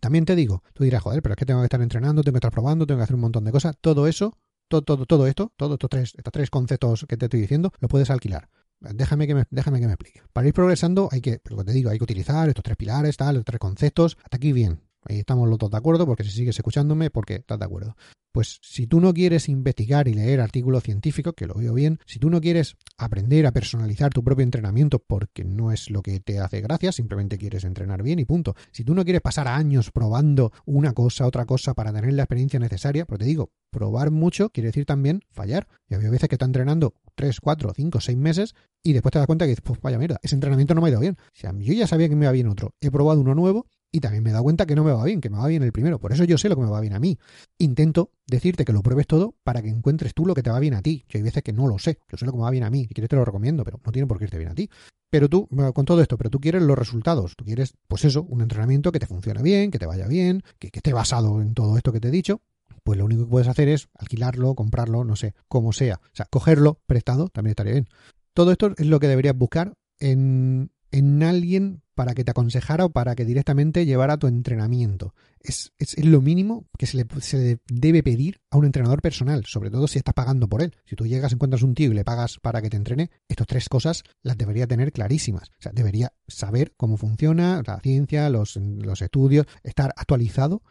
También 0.06 0.24
te 0.24 0.36
digo, 0.36 0.62
tú 0.76 0.84
dirás, 0.84 1.02
joder, 1.02 1.24
pero 1.24 1.34
es 1.34 1.36
que 1.36 1.48
tengo 1.48 1.62
que 1.62 1.66
estar 1.66 1.82
entrenando, 1.82 2.22
tengo 2.22 2.36
que 2.36 2.38
estar 2.38 2.52
probando, 2.52 2.86
tengo 2.86 3.00
que 3.00 3.06
hacer 3.06 3.16
un 3.16 3.22
montón 3.22 3.44
de 3.44 3.52
cosas. 3.52 3.76
Todo 3.82 4.06
eso, 4.06 4.38
todo, 4.68 4.84
todo, 4.84 5.08
todo 5.08 5.26
esto, 5.26 5.52
todos 5.58 5.74
estos 5.74 5.90
tres, 5.90 6.14
estos 6.16 6.32
tres 6.32 6.52
conceptos 6.52 7.08
que 7.10 7.18
te 7.18 7.26
estoy 7.26 7.42
diciendo, 7.42 7.74
lo 7.80 7.88
puedes 7.88 8.12
alquilar. 8.12 8.48
Déjame 8.82 9.26
que, 9.26 9.34
me, 9.34 9.46
déjame 9.50 9.80
que 9.80 9.88
me 9.88 9.94
explique. 9.94 10.22
Para 10.32 10.48
ir 10.48 10.54
progresando 10.54 11.10
hay 11.12 11.22
que, 11.22 11.42
lo 11.46 11.58
que 11.58 11.64
te 11.64 11.72
digo, 11.72 11.90
hay 11.90 11.98
que 11.98 12.04
utilizar 12.04 12.48
estos 12.48 12.64
tres 12.64 12.78
pilares, 12.78 13.18
tal, 13.18 13.38
los 13.38 13.46
tres 13.46 13.58
conceptos. 13.58 14.16
Hasta 14.24 14.38
aquí 14.38 14.54
bien. 14.54 14.80
Ahí 15.06 15.20
estamos 15.20 15.48
los 15.48 15.58
dos 15.58 15.72
de 15.72 15.78
acuerdo, 15.78 16.06
porque 16.06 16.24
si 16.24 16.32
sigues 16.32 16.58
escuchándome, 16.58 17.10
porque 17.10 17.36
estás 17.36 17.60
de 17.60 17.66
acuerdo. 17.66 17.96
Pues 18.36 18.60
si 18.62 18.86
tú 18.86 19.00
no 19.00 19.14
quieres 19.14 19.48
investigar 19.48 20.10
y 20.10 20.14
leer 20.14 20.42
artículos 20.42 20.84
científicos, 20.84 21.36
que 21.38 21.48
lo 21.48 21.54
veo 21.54 21.74
bien, 21.74 22.00
si 22.06 22.20
tú 22.20 22.30
no 22.30 22.42
quieres 22.42 22.76
aprender 22.98 23.46
a 23.46 23.54
personalizar 23.54 24.12
tu 24.12 24.26
propio 24.26 24.44
entrenamiento 24.44 25.00
porque 25.00 25.46
no 25.46 25.72
es 25.72 25.90
lo 25.90 26.02
que 26.02 26.20
te 26.20 26.40
hace 26.40 26.60
gracia, 26.60 26.92
simplemente 26.92 27.38
quieres 27.38 27.64
entrenar 27.64 28.04
bien 28.04 28.20
y 28.20 28.26
punto. 28.26 28.54
Si 28.72 28.84
tú 28.84 28.94
no 28.94 29.06
quieres 29.06 29.22
pasar 29.22 29.48
años 29.48 29.90
probando 29.92 30.52
una 30.66 30.92
cosa, 30.92 31.26
otra 31.26 31.46
cosa 31.46 31.76
para 31.76 31.94
tener 31.94 32.12
la 32.12 32.24
experiencia 32.24 32.60
necesaria, 32.60 33.06
pues 33.06 33.20
te 33.20 33.26
digo, 33.26 33.52
probar 33.72 34.12
mucho 34.12 34.50
quiere 34.50 34.68
decir 34.68 34.86
también 34.86 35.22
fallar. 35.32 35.70
Y 35.88 35.96
había 35.96 36.10
veces 36.10 36.28
que 36.28 36.36
estás 36.36 36.48
entrenando 36.50 36.94
3, 37.16 37.40
4, 37.40 37.72
5, 37.74 38.02
6 38.02 38.18
meses 38.18 38.56
y 38.84 38.92
después 38.92 39.14
te 39.14 39.20
das 39.20 39.28
cuenta 39.28 39.46
que 39.46 39.52
dices, 39.52 39.64
pues 39.64 39.80
vaya 39.80 39.98
mierda, 39.98 40.20
ese 40.22 40.36
entrenamiento 40.36 40.76
no 40.76 40.82
me 40.82 40.88
ha 40.88 40.92
ido 40.92 41.00
bien. 41.00 41.16
O 41.20 41.40
sea, 41.40 41.54
yo 41.58 41.74
ya 41.74 41.88
sabía 41.88 42.10
que 42.10 42.18
me 42.18 42.26
iba 42.26 42.34
bien 42.34 42.48
otro, 42.48 42.74
he 42.82 42.92
probado 42.92 43.22
uno 43.22 43.34
nuevo 43.34 43.66
y 43.96 44.02
también 44.02 44.24
me 44.24 44.32
he 44.32 44.34
dado 44.34 44.44
cuenta 44.44 44.66
que 44.66 44.76
no 44.76 44.84
me 44.84 44.92
va 44.92 45.06
bien, 45.06 45.22
que 45.22 45.30
me 45.30 45.38
va 45.38 45.48
bien 45.48 45.64
el 45.64 45.72
primero. 45.72 46.00
Por 46.00 46.12
eso 46.12 46.26
yo 46.26 46.38
sé 46.38 46.50
lo 46.50 46.58
que 46.58 46.64
me 46.64 46.70
va 46.70 46.82
bien 46.82 46.92
a 46.92 47.00
mí. 47.00 47.18
Intento 47.58 48.12
decirte 48.28 48.66
que 48.66 48.74
lo 48.74 48.82
pruebes 48.82 49.08
todo 49.08 49.36
para 49.42 49.62
que 49.62 49.70
encuentres 49.70 50.14
tú 50.14 50.26
lo 50.26 50.34
que 50.34 50.44
te 50.44 50.50
va 50.50 50.60
bien 50.60 50.74
a 50.74 50.82
ti. 50.82 51.06
Yo 51.08 51.18
hay 51.18 51.24
veces 51.24 51.42
que 51.44 51.54
no 51.54 51.66
lo 51.66 51.80
sé. 51.80 52.00
Yo 52.12 52.18
sé 52.18 52.26
lo 52.26 52.34
que 52.34 52.38
me 52.40 52.44
va 52.44 52.52
bien 52.52 52.66
a 52.66 52.70
mí. 52.70 52.86
Si 52.90 52.94
quieres 52.94 53.08
te 53.08 53.16
lo 53.16 53.24
recomiendo, 53.24 53.64
pero 53.64 53.80
no 53.86 53.92
tiene 53.94 54.06
por 54.06 54.18
qué 54.18 54.26
irte 54.26 54.38
bien 54.38 54.50
a 54.50 54.54
ti. 54.54 54.70
Pero 55.10 55.30
tú, 55.30 55.48
con 55.74 55.86
todo 55.86 56.02
esto, 56.02 56.18
pero 56.18 56.30
tú 56.30 56.42
quieres 56.42 56.62
los 56.62 56.78
resultados. 56.78 57.38
Tú 57.38 57.46
quieres, 57.46 57.74
pues 57.88 58.04
eso, 58.04 58.24
un 58.24 58.42
entrenamiento 58.42 58.92
que 58.92 59.00
te 59.00 59.08
funcione 59.08 59.42
bien, 59.42 59.72
que 59.72 59.80
te 59.80 59.86
vaya 59.86 60.10
bien, 60.10 60.44
que, 60.60 60.72
que 60.72 60.80
esté 60.80 60.92
basado 60.92 61.42
en 61.42 61.54
todo 61.54 61.78
esto 61.78 61.94
que 61.94 62.02
te 62.02 62.10
he 62.10 62.12
dicho 62.12 62.42
pues 62.84 63.00
lo 63.00 63.06
único 63.06 63.24
que 63.24 63.30
puedes 63.32 63.48
hacer 63.48 63.68
es 63.68 63.90
alquilarlo, 63.98 64.54
comprarlo, 64.54 65.04
no 65.04 65.16
sé, 65.16 65.34
como 65.48 65.74
sea. 65.74 66.02
O 66.04 66.16
sea, 66.16 66.28
cogerlo 66.30 66.82
prestado 66.86 67.30
también 67.30 67.52
estaría 67.52 67.74
bien. 67.74 67.88
Todo 68.36 68.52
esto 68.52 68.74
es 68.78 68.86
lo 68.86 69.00
que 69.00 69.08
deberías 69.08 69.36
buscar 69.36 69.74
en, 70.00 70.70
en 70.96 71.24
alguien 71.24 71.82
para 71.94 72.14
que 72.14 72.24
te 72.24 72.32
aconsejara 72.32 72.86
o 72.86 72.90
para 72.90 73.16
que 73.16 73.26
directamente 73.26 73.86
llevara 73.86 74.18
tu 74.18 74.28
entrenamiento. 74.28 75.14
Es, 75.42 75.74
es, 75.78 76.04
lo 76.04 76.22
mínimo 76.22 76.68
que 76.78 76.86
se 76.86 76.98
le, 76.98 77.06
se 77.20 77.60
debe 77.68 78.02
pedir 78.02 78.40
a 78.50 78.58
un 78.58 78.66
entrenador 78.66 79.02
personal, 79.02 79.46
sobre 79.46 79.70
todo 79.70 79.88
si 79.88 79.98
estás 79.98 80.14
pagando 80.14 80.48
por 80.48 80.62
él. 80.62 80.74
Si 80.86 80.96
tú 80.96 81.06
llegas, 81.06 81.34
encuentras 81.34 81.64
un 81.64 81.76
tío 81.76 81.92
y 81.92 81.94
le 81.94 82.06
pagas 82.06 82.40
para 82.40 82.62
que 82.62 82.70
te 82.70 82.78
entrene, 82.78 83.12
estas 83.28 83.48
tres 83.48 83.68
cosas 83.68 84.04
las 84.24 84.38
debería 84.38 84.68
tener 84.68 84.94
clarísimas. 84.94 85.50
O 85.60 85.62
sea, 85.62 85.74
debería 85.74 86.14
saber 86.28 86.74
cómo 86.78 86.96
funciona 86.96 87.62
la 87.66 87.80
ciencia, 87.82 88.30
los, 88.30 88.56
los 88.56 89.02
estudios, 89.02 89.48
estar 89.64 89.94
actualizado 89.98 90.62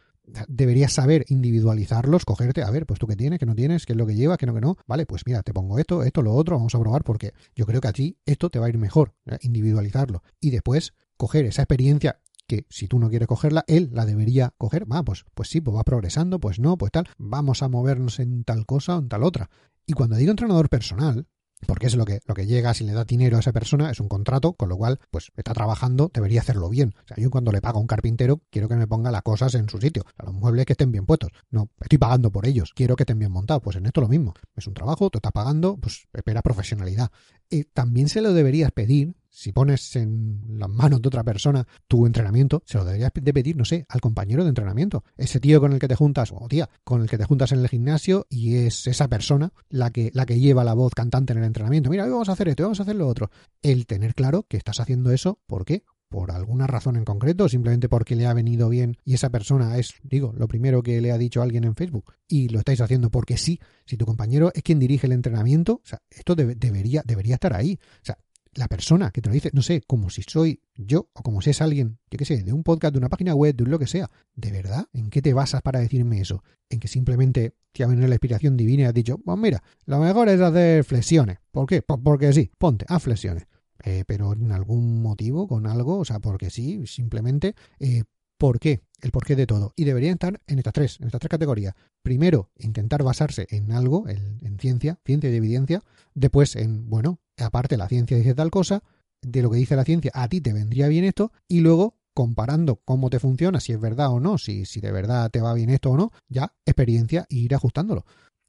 deberías 0.48 0.92
saber 0.92 1.24
individualizarlos, 1.28 2.24
cogerte, 2.24 2.62
a 2.62 2.70
ver, 2.70 2.86
pues 2.86 2.98
tú 2.98 3.06
qué 3.06 3.16
tienes, 3.16 3.38
qué 3.38 3.46
no 3.46 3.54
tienes, 3.54 3.86
qué 3.86 3.92
es 3.92 3.96
lo 3.96 4.06
que 4.06 4.14
lleva, 4.14 4.36
qué 4.36 4.46
no, 4.46 4.54
que 4.54 4.60
no. 4.60 4.76
Vale, 4.86 5.06
pues 5.06 5.22
mira, 5.26 5.42
te 5.42 5.52
pongo 5.52 5.78
esto, 5.78 6.02
esto, 6.02 6.22
lo 6.22 6.34
otro, 6.34 6.56
vamos 6.56 6.74
a 6.74 6.80
probar 6.80 7.04
porque 7.04 7.32
yo 7.54 7.66
creo 7.66 7.80
que 7.80 7.88
a 7.88 7.92
ti 7.92 8.18
esto 8.26 8.50
te 8.50 8.58
va 8.58 8.66
a 8.66 8.68
ir 8.68 8.78
mejor, 8.78 9.14
¿eh? 9.26 9.38
individualizarlo. 9.42 10.22
Y 10.40 10.50
después 10.50 10.94
coger 11.16 11.44
esa 11.46 11.62
experiencia 11.62 12.20
que 12.46 12.66
si 12.68 12.88
tú 12.88 12.98
no 12.98 13.08
quieres 13.08 13.28
cogerla, 13.28 13.64
él 13.66 13.90
la 13.92 14.04
debería 14.04 14.52
coger. 14.58 14.90
Va, 14.90 15.02
pues, 15.02 15.24
pues 15.34 15.48
sí, 15.48 15.60
pues 15.60 15.76
va 15.76 15.84
progresando, 15.84 16.40
pues 16.40 16.58
no, 16.58 16.76
pues 16.76 16.92
tal. 16.92 17.08
Vamos 17.18 17.62
a 17.62 17.68
movernos 17.68 18.18
en 18.20 18.44
tal 18.44 18.66
cosa 18.66 18.96
o 18.96 18.98
en 19.00 19.08
tal 19.08 19.22
otra. 19.22 19.50
Y 19.86 19.92
cuando 19.92 20.16
digo 20.16 20.30
entrenador 20.30 20.68
personal, 20.68 21.26
porque 21.66 21.86
es 21.86 21.96
lo 21.96 22.04
que, 22.04 22.20
lo 22.26 22.34
que 22.34 22.46
llega 22.46 22.74
si 22.74 22.84
le 22.84 22.92
da 22.92 23.04
dinero 23.04 23.36
a 23.36 23.40
esa 23.40 23.52
persona, 23.52 23.90
es 23.90 24.00
un 24.00 24.08
contrato, 24.08 24.52
con 24.54 24.68
lo 24.68 24.76
cual, 24.76 25.00
pues 25.10 25.30
está 25.36 25.54
trabajando, 25.54 26.10
debería 26.12 26.40
hacerlo 26.40 26.68
bien. 26.68 26.94
O 27.04 27.08
sea, 27.08 27.16
yo 27.16 27.30
cuando 27.30 27.52
le 27.52 27.60
pago 27.60 27.78
a 27.78 27.80
un 27.80 27.86
carpintero, 27.86 28.42
quiero 28.50 28.68
que 28.68 28.76
me 28.76 28.86
ponga 28.86 29.10
las 29.10 29.22
cosas 29.22 29.54
en 29.54 29.68
su 29.68 29.78
sitio, 29.78 30.04
a 30.18 30.24
los 30.24 30.34
muebles 30.34 30.66
que 30.66 30.74
estén 30.74 30.92
bien 30.92 31.06
puestos. 31.06 31.30
No, 31.50 31.70
estoy 31.80 31.98
pagando 31.98 32.30
por 32.30 32.46
ellos, 32.46 32.72
quiero 32.74 32.96
que 32.96 33.04
estén 33.04 33.18
bien 33.18 33.32
montados. 33.32 33.62
Pues 33.62 33.76
en 33.76 33.86
esto 33.86 34.00
lo 34.00 34.08
mismo. 34.08 34.34
Es 34.56 34.66
un 34.66 34.74
trabajo, 34.74 35.10
tú 35.10 35.18
estás 35.18 35.32
pagando, 35.32 35.76
pues 35.76 36.06
espera 36.12 36.42
profesionalidad. 36.42 37.10
Y 37.48 37.64
también 37.64 38.08
se 38.08 38.20
lo 38.20 38.32
deberías 38.32 38.70
pedir 38.72 39.14
si 39.34 39.50
pones 39.50 39.96
en 39.96 40.44
las 40.58 40.68
manos 40.68 41.02
de 41.02 41.08
otra 41.08 41.24
persona 41.24 41.66
tu 41.88 42.06
entrenamiento, 42.06 42.62
se 42.64 42.78
lo 42.78 42.84
deberías 42.84 43.10
de 43.12 43.32
pedir, 43.34 43.56
no 43.56 43.64
sé, 43.64 43.84
al 43.88 44.00
compañero 44.00 44.44
de 44.44 44.50
entrenamiento. 44.50 45.02
Ese 45.16 45.40
tío 45.40 45.60
con 45.60 45.72
el 45.72 45.80
que 45.80 45.88
te 45.88 45.96
juntas, 45.96 46.32
o 46.32 46.46
tía, 46.46 46.70
con 46.84 47.02
el 47.02 47.10
que 47.10 47.18
te 47.18 47.24
juntas 47.24 47.50
en 47.50 47.58
el 47.58 47.68
gimnasio 47.68 48.26
y 48.30 48.58
es 48.58 48.86
esa 48.86 49.08
persona 49.08 49.52
la 49.68 49.90
que, 49.90 50.12
la 50.14 50.24
que 50.24 50.38
lleva 50.38 50.62
la 50.62 50.74
voz 50.74 50.94
cantante 50.94 51.32
en 51.32 51.40
el 51.40 51.46
entrenamiento. 51.46 51.90
Mira, 51.90 52.04
hoy 52.04 52.10
vamos 52.10 52.28
a 52.28 52.32
hacer 52.32 52.48
esto, 52.48 52.62
vamos 52.62 52.78
a 52.78 52.84
hacer 52.84 52.94
lo 52.94 53.08
otro. 53.08 53.30
El 53.60 53.86
tener 53.86 54.14
claro 54.14 54.46
que 54.48 54.56
estás 54.56 54.78
haciendo 54.78 55.10
eso, 55.10 55.40
¿por 55.46 55.64
qué? 55.64 55.82
por 56.08 56.30
alguna 56.30 56.68
razón 56.68 56.94
en 56.94 57.04
concreto, 57.04 57.48
simplemente 57.48 57.88
porque 57.88 58.14
le 58.14 58.26
ha 58.26 58.34
venido 58.34 58.68
bien 58.68 58.98
y 59.04 59.14
esa 59.14 59.30
persona 59.30 59.76
es, 59.78 59.94
digo, 60.04 60.32
lo 60.36 60.46
primero 60.46 60.80
que 60.80 61.00
le 61.00 61.10
ha 61.10 61.18
dicho 61.18 61.42
alguien 61.42 61.64
en 61.64 61.74
Facebook 61.74 62.14
y 62.28 62.50
lo 62.50 62.60
estáis 62.60 62.80
haciendo 62.80 63.10
porque 63.10 63.36
sí, 63.36 63.58
si 63.84 63.96
tu 63.96 64.06
compañero 64.06 64.52
es 64.54 64.62
quien 64.62 64.78
dirige 64.78 65.08
el 65.08 65.12
entrenamiento, 65.12 65.72
o 65.72 65.82
sea, 65.82 66.02
esto 66.10 66.36
debería, 66.36 67.02
debería 67.04 67.34
estar 67.34 67.52
ahí. 67.52 67.80
O 67.82 68.04
sea, 68.04 68.16
la 68.56 68.68
persona 68.68 69.10
que 69.10 69.20
te 69.20 69.28
lo 69.28 69.34
dice, 69.34 69.50
no 69.52 69.62
sé, 69.62 69.82
como 69.86 70.10
si 70.10 70.22
soy 70.22 70.60
yo 70.76 71.08
o 71.12 71.22
como 71.22 71.40
si 71.42 71.50
es 71.50 71.60
alguien, 71.60 71.98
yo 72.10 72.18
qué 72.18 72.24
sé, 72.24 72.42
de 72.42 72.52
un 72.52 72.62
podcast, 72.62 72.92
de 72.92 72.98
una 72.98 73.08
página 73.08 73.34
web, 73.34 73.54
de 73.54 73.64
un 73.64 73.70
lo 73.70 73.78
que 73.78 73.86
sea. 73.86 74.10
¿De 74.34 74.50
verdad? 74.50 74.86
¿En 74.92 75.10
qué 75.10 75.22
te 75.22 75.32
basas 75.32 75.62
para 75.62 75.80
decirme 75.80 76.20
eso? 76.20 76.42
¿En 76.68 76.80
que 76.80 76.88
simplemente 76.88 77.54
te 77.72 77.84
ha 77.84 77.86
venido 77.86 78.08
la 78.08 78.14
inspiración 78.14 78.56
divina 78.56 78.82
y 78.82 78.86
has 78.86 78.94
dicho, 78.94 79.18
pues 79.18 79.38
mira, 79.38 79.62
lo 79.86 79.98
mejor 79.98 80.28
es 80.28 80.40
hacer 80.40 80.84
flexiones? 80.84 81.38
¿Por 81.50 81.66
qué? 81.66 81.82
Pues 81.82 82.00
porque 82.02 82.32
sí, 82.32 82.50
ponte, 82.58 82.84
haz 82.88 83.02
flexiones. 83.02 83.46
Eh, 83.84 84.04
pero 84.06 84.32
en 84.32 84.50
algún 84.52 85.02
motivo, 85.02 85.46
con 85.46 85.66
algo, 85.66 85.98
o 85.98 86.04
sea, 86.04 86.20
porque 86.20 86.50
sí, 86.50 86.86
simplemente, 86.86 87.54
eh, 87.78 88.04
¿por 88.44 88.60
qué? 88.60 88.82
El 89.00 89.10
porqué 89.10 89.36
de 89.36 89.46
todo. 89.46 89.72
Y 89.74 89.84
deberían 89.84 90.12
estar 90.12 90.38
en 90.46 90.58
estas 90.58 90.74
tres, 90.74 91.00
en 91.00 91.06
estas 91.06 91.18
tres 91.18 91.30
categorías. 91.30 91.74
Primero, 92.02 92.50
intentar 92.58 93.02
basarse 93.02 93.46
en 93.48 93.72
algo, 93.72 94.06
en 94.06 94.58
ciencia, 94.58 94.98
ciencia 95.02 95.30
y 95.30 95.36
evidencia. 95.36 95.82
Después, 96.12 96.54
en, 96.54 96.90
bueno, 96.90 97.20
aparte 97.38 97.78
la 97.78 97.88
ciencia 97.88 98.18
dice 98.18 98.34
tal 98.34 98.50
cosa, 98.50 98.82
de 99.22 99.40
lo 99.40 99.50
que 99.50 99.56
dice 99.56 99.76
la 99.76 99.84
ciencia, 99.84 100.10
a 100.12 100.28
ti 100.28 100.42
te 100.42 100.52
vendría 100.52 100.88
bien 100.88 101.04
esto, 101.04 101.32
y 101.48 101.60
luego 101.60 101.96
comparando 102.12 102.82
cómo 102.84 103.08
te 103.08 103.18
funciona, 103.18 103.60
si 103.60 103.72
es 103.72 103.80
verdad 103.80 104.10
o 104.10 104.20
no, 104.20 104.36
si, 104.36 104.66
si 104.66 104.82
de 104.82 104.92
verdad 104.92 105.30
te 105.30 105.40
va 105.40 105.54
bien 105.54 105.70
esto 105.70 105.92
o 105.92 105.96
no, 105.96 106.12
ya 106.28 106.52
experiencia 106.66 107.24
e 107.30 107.36
ir 107.36 107.54
ajustándolo. 107.54 108.04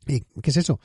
¿Qué 0.06 0.26
es 0.44 0.58
eso? 0.58 0.82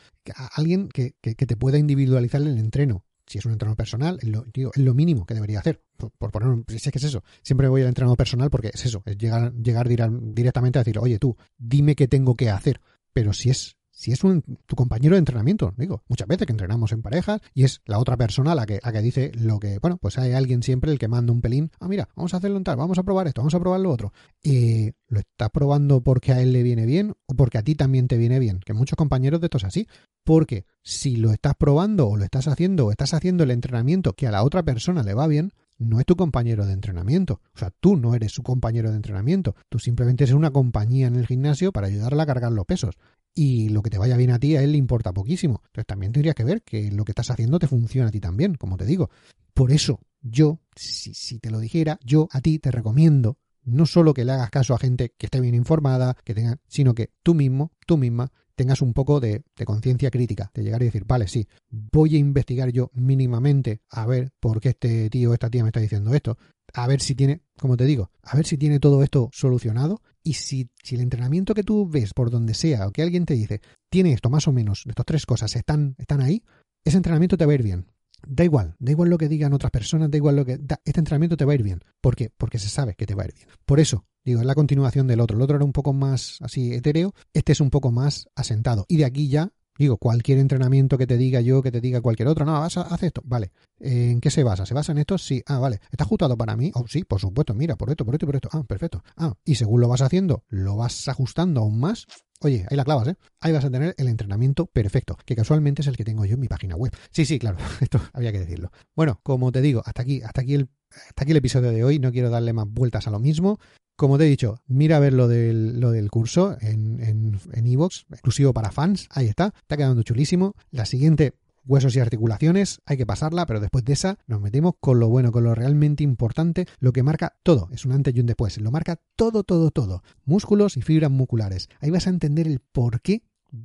Alguien 0.55 0.89
que, 0.89 1.17
que, 1.21 1.35
te 1.35 1.57
pueda 1.57 1.79
individualizar 1.79 2.41
el 2.41 2.57
entreno. 2.59 3.05
Si 3.31 3.39
es 3.39 3.45
un 3.45 3.53
entrenador 3.53 3.77
personal, 3.77 4.19
es 4.21 4.29
lo, 4.77 4.93
mínimo 4.93 5.25
que 5.25 5.35
debería 5.35 5.61
hacer. 5.61 5.81
Por, 5.97 6.33
poner 6.33 6.65
si 6.67 6.75
es 6.75 6.83
que 6.91 6.99
es 6.99 7.05
eso. 7.05 7.23
Siempre 7.43 7.69
voy 7.69 7.83
al 7.83 7.87
entrenador 7.87 8.17
personal 8.17 8.51
porque 8.51 8.73
es 8.75 8.85
eso, 8.85 9.05
es 9.07 9.17
llegar, 9.17 9.55
llegar 9.55 9.89
directamente 9.89 10.81
a 10.81 10.83
decir, 10.83 10.99
oye 10.99 11.21
tú, 11.21 11.37
dime 11.57 11.95
qué 11.95 12.09
tengo 12.09 12.35
que 12.35 12.51
hacer. 12.51 12.81
Pero 13.13 13.33
si 13.33 13.51
es 13.51 13.77
si 14.01 14.13
es 14.13 14.21
tu 14.21 14.77
compañero 14.77 15.15
de 15.15 15.19
entrenamiento, 15.19 15.75
digo, 15.77 16.03
muchas 16.09 16.27
veces 16.27 16.47
que 16.47 16.55
entrenamos 16.55 16.91
en 16.93 17.03
parejas 17.03 17.43
y 17.53 17.65
es 17.65 17.83
la 17.85 17.99
otra 17.99 18.17
persona 18.17 18.55
la 18.55 18.65
que, 18.65 18.81
la 18.83 18.93
que 18.93 19.03
dice 19.03 19.31
lo 19.35 19.61
que, 19.61 19.79
bueno, 19.79 19.99
pues 19.99 20.17
hay 20.17 20.33
alguien 20.33 20.63
siempre 20.63 20.91
el 20.91 20.99
que 20.99 21.07
manda 21.07 21.35
un 21.35 21.43
pelín, 21.43 21.71
ah, 21.81 21.87
mira, 21.87 22.09
vamos 22.17 22.33
a 22.33 22.39
hacerlo 22.39 22.57
en 22.57 22.65
tal, 22.65 22.77
vamos 22.77 22.97
a 22.97 23.03
probar 23.03 23.27
esto, 23.27 23.43
vamos 23.43 23.55
a 23.55 23.61
probar 23.61 23.79
lo 23.81 23.91
otro. 23.91 24.15
Y 24.43 24.93
lo 25.09 25.21
está 25.21 25.51
probando 25.51 26.01
porque 26.03 26.33
a 26.33 26.41
él 26.41 26.55
le 26.55 26.63
viene 26.63 26.87
bien 26.87 27.13
o 27.27 27.35
porque 27.35 27.59
a 27.59 27.63
ti 27.63 27.75
también 27.75 28.09
te 28.09 28.17
viene 28.17 28.39
bien, 28.39 28.61
que 28.61 28.73
muchos 28.73 28.97
compañeros 28.97 29.39
de 29.41 29.49
estos 29.49 29.65
así, 29.65 29.87
porque 30.25 30.65
si 30.83 31.17
lo 31.17 31.31
estás 31.31 31.53
probando 31.57 32.09
o 32.09 32.17
lo 32.17 32.25
estás 32.25 32.49
haciendo 32.49 32.87
o 32.87 32.91
estás 32.93 33.13
haciendo 33.13 33.45
el 33.45 33.51
entrenamiento 33.51 34.15
que 34.15 34.27
a 34.27 34.31
la 34.31 34.45
otra 34.45 34.63
persona 34.63 35.03
le 35.03 35.13
va 35.13 35.27
bien, 35.27 35.53
no 35.77 36.01
es 36.01 36.07
tu 36.07 36.17
compañero 36.17 36.65
de 36.65 36.73
entrenamiento. 36.73 37.41
O 37.55 37.59
sea, 37.59 37.71
tú 37.81 37.97
no 37.97 38.15
eres 38.15 38.33
su 38.33 38.43
compañero 38.43 38.91
de 38.91 38.97
entrenamiento. 38.97 39.57
Tú 39.71 39.79
simplemente 39.79 40.25
eres 40.25 40.35
una 40.35 40.51
compañía 40.51 41.07
en 41.07 41.17
el 41.17 41.27
gimnasio 41.27 41.73
para 41.73 41.87
ayudarle 41.87 42.23
a 42.23 42.27
cargar 42.27 42.53
los 42.53 42.67
pesos 42.67 42.97
y 43.35 43.69
lo 43.69 43.83
que 43.83 43.91
te 43.91 43.99
vaya 43.99 44.17
bien 44.17 44.31
a 44.31 44.39
ti 44.39 44.57
a 44.57 44.63
él 44.63 44.73
le 44.73 44.79
importa 44.79 45.13
poquísimo. 45.13 45.63
Entonces 45.67 45.87
también 45.87 46.13
tendrías 46.13 46.35
que 46.35 46.45
ver 46.45 46.63
que 46.63 46.91
lo 46.91 47.05
que 47.05 47.13
estás 47.13 47.31
haciendo 47.31 47.59
te 47.59 47.67
funciona 47.67 48.09
a 48.09 48.11
ti 48.11 48.21
también, 48.21 48.55
como 48.55 48.77
te 48.77 48.85
digo. 48.85 49.11
Por 49.55 49.73
eso 49.73 50.01
yo, 50.21 50.61
si, 50.75 51.15
si 51.15 51.39
te 51.39 51.51
lo 51.51 51.61
dijera, 51.61 51.99
yo 52.05 52.29
a 52.31 52.41
ti 52.41 52.59
te 52.59 52.71
recomiendo 52.71 53.39
no 53.65 53.87
solo 53.87 54.15
que 54.15 54.25
le 54.25 54.33
hagas 54.33 54.51
caso 54.51 54.75
a 54.75 54.79
gente 54.79 55.15
que 55.17 55.27
esté 55.27 55.41
bien 55.41 55.55
informada, 55.55 56.17
que 56.25 56.35
tenga, 56.35 56.59
sino 56.67 56.95
que 56.95 57.11
tú 57.23 57.35
mismo, 57.35 57.73
tú 57.87 57.97
misma, 57.97 58.33
tengas 58.55 58.83
un 58.83 58.93
poco 58.93 59.21
de, 59.21 59.43
de 59.57 59.65
conciencia 59.65 60.11
crítica, 60.11 60.51
de 60.55 60.63
llegar 60.63 60.83
y 60.83 60.87
decir, 60.87 61.05
vale, 61.07 61.29
sí, 61.29 61.47
voy 61.71 62.17
a 62.17 62.19
investigar 62.19 62.71
yo 62.71 62.91
mínimamente 62.95 63.81
a 63.89 64.07
ver 64.07 64.33
por 64.41 64.61
qué 64.61 64.71
este 64.71 65.09
tío 65.09 65.33
esta 65.33 65.51
tía 65.51 65.63
me 65.63 65.69
está 65.69 65.81
diciendo 65.81 66.15
esto, 66.15 66.37
a 66.75 66.87
ver 66.87 67.01
si 67.01 67.15
tiene, 67.15 67.43
como 67.59 67.77
te 67.77 67.85
digo, 67.85 68.11
a 68.23 68.37
ver 68.37 68.47
si 68.47 68.57
tiene 68.57 68.81
todo 68.81 69.03
esto 69.03 69.31
solucionado 69.33 70.03
y 70.23 70.35
si, 70.35 70.69
si 70.83 70.97
el 70.97 71.01
entrenamiento 71.01 71.55
que 71.55 71.63
tú 71.63 71.89
ves 71.89 72.13
por 72.15 72.31
donde 72.31 72.55
sea 72.55 72.87
o 72.87 72.93
que 72.93 73.03
alguien 73.03 73.25
te 73.25 73.35
dice 73.35 73.61
tiene 73.89 74.13
esto 74.13 74.31
más 74.31 74.47
o 74.49 74.53
menos, 74.53 74.85
estas 74.87 75.07
tres 75.07 75.27
cosas 75.27 75.55
están, 75.57 75.95
están 75.99 76.21
ahí, 76.21 76.43
ese 76.85 76.97
entrenamiento 76.97 77.37
te 77.37 77.47
va 77.47 77.53
a 77.53 77.55
ir 77.55 77.63
bien. 77.63 77.87
Da 78.27 78.45
igual, 78.45 78.77
da 78.79 78.93
igual 78.93 79.09
lo 79.09 79.17
que 79.17 79.29
digan 79.29 79.55
otras 79.55 79.71
personas, 79.71 80.11
da 80.11 80.17
igual 80.17 80.37
lo 80.37 80.45
que... 80.45 80.53
este 80.85 81.01
entrenamiento 81.01 81.37
te 81.37 81.45
va 81.45 81.53
a 81.53 81.55
ir 81.55 81.63
bien. 81.63 81.81
¿Por 82.01 82.17
qué? 82.17 82.31
Porque 82.37 82.59
se 82.59 82.69
sabe 82.69 82.95
que 82.95 83.07
te 83.07 83.15
va 83.15 83.23
a 83.23 83.27
ir 83.27 83.35
bien. 83.35 83.49
Por 83.65 83.81
eso, 83.81 84.05
digo, 84.25 84.41
es 84.41 84.47
la 84.47 84.55
continuación 84.55 85.07
del 85.07 85.21
otro. 85.21 85.37
El 85.37 85.43
otro 85.43 85.57
era 85.57 85.65
un 85.65 85.73
poco 85.73 85.95
más 85.95 86.37
así 86.41 86.75
etéreo, 86.75 87.15
este 87.33 87.53
es 87.53 87.61
un 87.61 87.71
poco 87.71 87.91
más 87.91 88.29
asentado. 88.35 88.85
Y 88.89 88.99
de 88.99 89.07
aquí 89.07 89.29
ya 89.29 89.53
Digo, 89.81 89.97
cualquier 89.97 90.37
entrenamiento 90.37 90.99
que 90.99 91.07
te 91.07 91.17
diga 91.17 91.41
yo, 91.41 91.63
que 91.63 91.73
te 91.73 91.81
diga 91.81 92.03
cualquier 92.03 92.29
otro, 92.29 92.45
no, 92.45 92.53
vas 92.53 92.77
a 92.77 92.83
hacer 92.83 93.07
esto, 93.07 93.23
vale. 93.25 93.51
¿En 93.79 94.21
qué 94.21 94.31
se 94.31 94.45
basa? 94.45 94.67
¿Se 94.67 94.75
basa 94.75 94.93
en 94.93 94.99
esto? 94.99 95.17
Sí, 95.17 95.43
ah, 95.47 95.59
vale. 95.59 95.81
¿Está 95.91 96.05
ajustado 96.05 96.37
para 96.37 96.55
mí? 96.55 96.71
Oh, 96.75 96.85
sí, 96.87 97.03
por 97.03 97.19
supuesto, 97.19 97.55
mira, 97.55 97.77
por 97.77 97.89
esto, 97.89 98.05
por 98.05 98.15
esto, 98.15 98.27
por 98.27 98.37
esto. 98.37 98.51
Ah, 98.53 98.63
perfecto. 98.63 99.03
Ah, 99.17 99.33
y 99.43 99.55
según 99.55 99.81
lo 99.81 99.89
vas 99.89 100.03
haciendo, 100.03 100.45
lo 100.51 100.77
vas 100.77 101.09
ajustando 101.09 101.63
aún 101.63 101.81
más. 101.81 102.05
Oye, 102.41 102.67
ahí 102.71 102.77
la 102.77 102.85
clavas, 102.85 103.09
¿eh? 103.09 103.17
Ahí 103.41 103.55
vas 103.55 103.65
a 103.65 103.71
tener 103.71 103.95
el 103.97 104.09
entrenamiento 104.09 104.67
perfecto, 104.67 105.17
que 105.25 105.35
casualmente 105.35 105.81
es 105.81 105.89
el 105.89 105.97
que 105.97 106.05
tengo 106.05 106.27
yo 106.27 106.35
en 106.35 106.41
mi 106.41 106.49
página 106.49 106.77
web. 106.77 106.93
Sí, 107.11 107.25
sí, 107.25 107.39
claro, 107.39 107.57
esto 107.81 108.03
había 108.13 108.33
que 108.33 108.41
decirlo. 108.41 108.71
Bueno, 108.95 109.21
como 109.23 109.51
te 109.51 109.63
digo, 109.63 109.83
hasta 109.87 110.03
aquí, 110.03 110.21
hasta 110.21 110.43
aquí 110.43 110.57
el, 110.57 110.69
hasta 110.91 111.23
aquí 111.23 111.31
el 111.31 111.39
episodio 111.39 111.71
de 111.71 111.85
hoy. 111.85 111.99
No 111.99 112.13
quiero 112.13 112.29
darle 112.29 112.53
más 112.53 112.67
vueltas 112.69 113.07
a 113.07 113.11
lo 113.11 113.19
mismo. 113.19 113.59
Como 114.01 114.17
te 114.17 114.25
he 114.25 114.31
dicho, 114.31 114.63
mira 114.67 114.97
a 114.97 114.99
ver 114.99 115.13
lo 115.13 115.29
del, 115.29 115.79
lo 115.79 115.91
del 115.91 116.11
curso 116.11 116.57
en 116.63 117.39
en 117.53 117.67
Evox, 117.67 118.07
exclusivo 118.11 118.55
para 118.55 118.73
fans. 118.73 119.07
Ahí 119.11 119.27
está, 119.27 119.53
está 119.61 119.77
quedando 119.77 120.03
chulísimo. 120.03 120.55
La 120.71 120.87
siguiente, 120.87 121.35
huesos 121.67 121.95
y 121.97 122.01
articulaciones, 122.01 122.81
hay 122.87 122.97
que 122.97 123.05
pasarla, 123.05 123.45
pero 123.45 123.61
después 123.61 123.85
de 123.85 123.93
esa 123.93 124.17
nos 124.27 124.41
metemos 124.41 124.73
con 124.81 125.01
lo 125.01 125.11
bueno, 125.11 125.33
con 125.33 125.45
lo 125.45 125.55
realmente 125.55 126.03
importante, 126.03 126.65
lo 126.79 126.95
que 126.95 127.03
marca 127.03 127.37
todo, 127.43 127.69
es 127.73 127.85
un 127.85 127.93
antes 127.93 128.17
y 128.17 128.21
un 128.21 128.27
después, 128.27 128.59
lo 128.59 128.71
marca 128.71 128.99
todo, 129.17 129.43
todo, 129.43 129.71
todo, 129.71 130.03
músculos 130.25 130.79
y 130.79 130.81
fibras 130.81 131.11
musculares. 131.11 131.69
Ahí 131.81 131.91
vas 131.91 132.07
a 132.07 132.11
entender 132.11 132.47
el 132.47 132.61
por 132.61 133.03
qué 133.03 133.21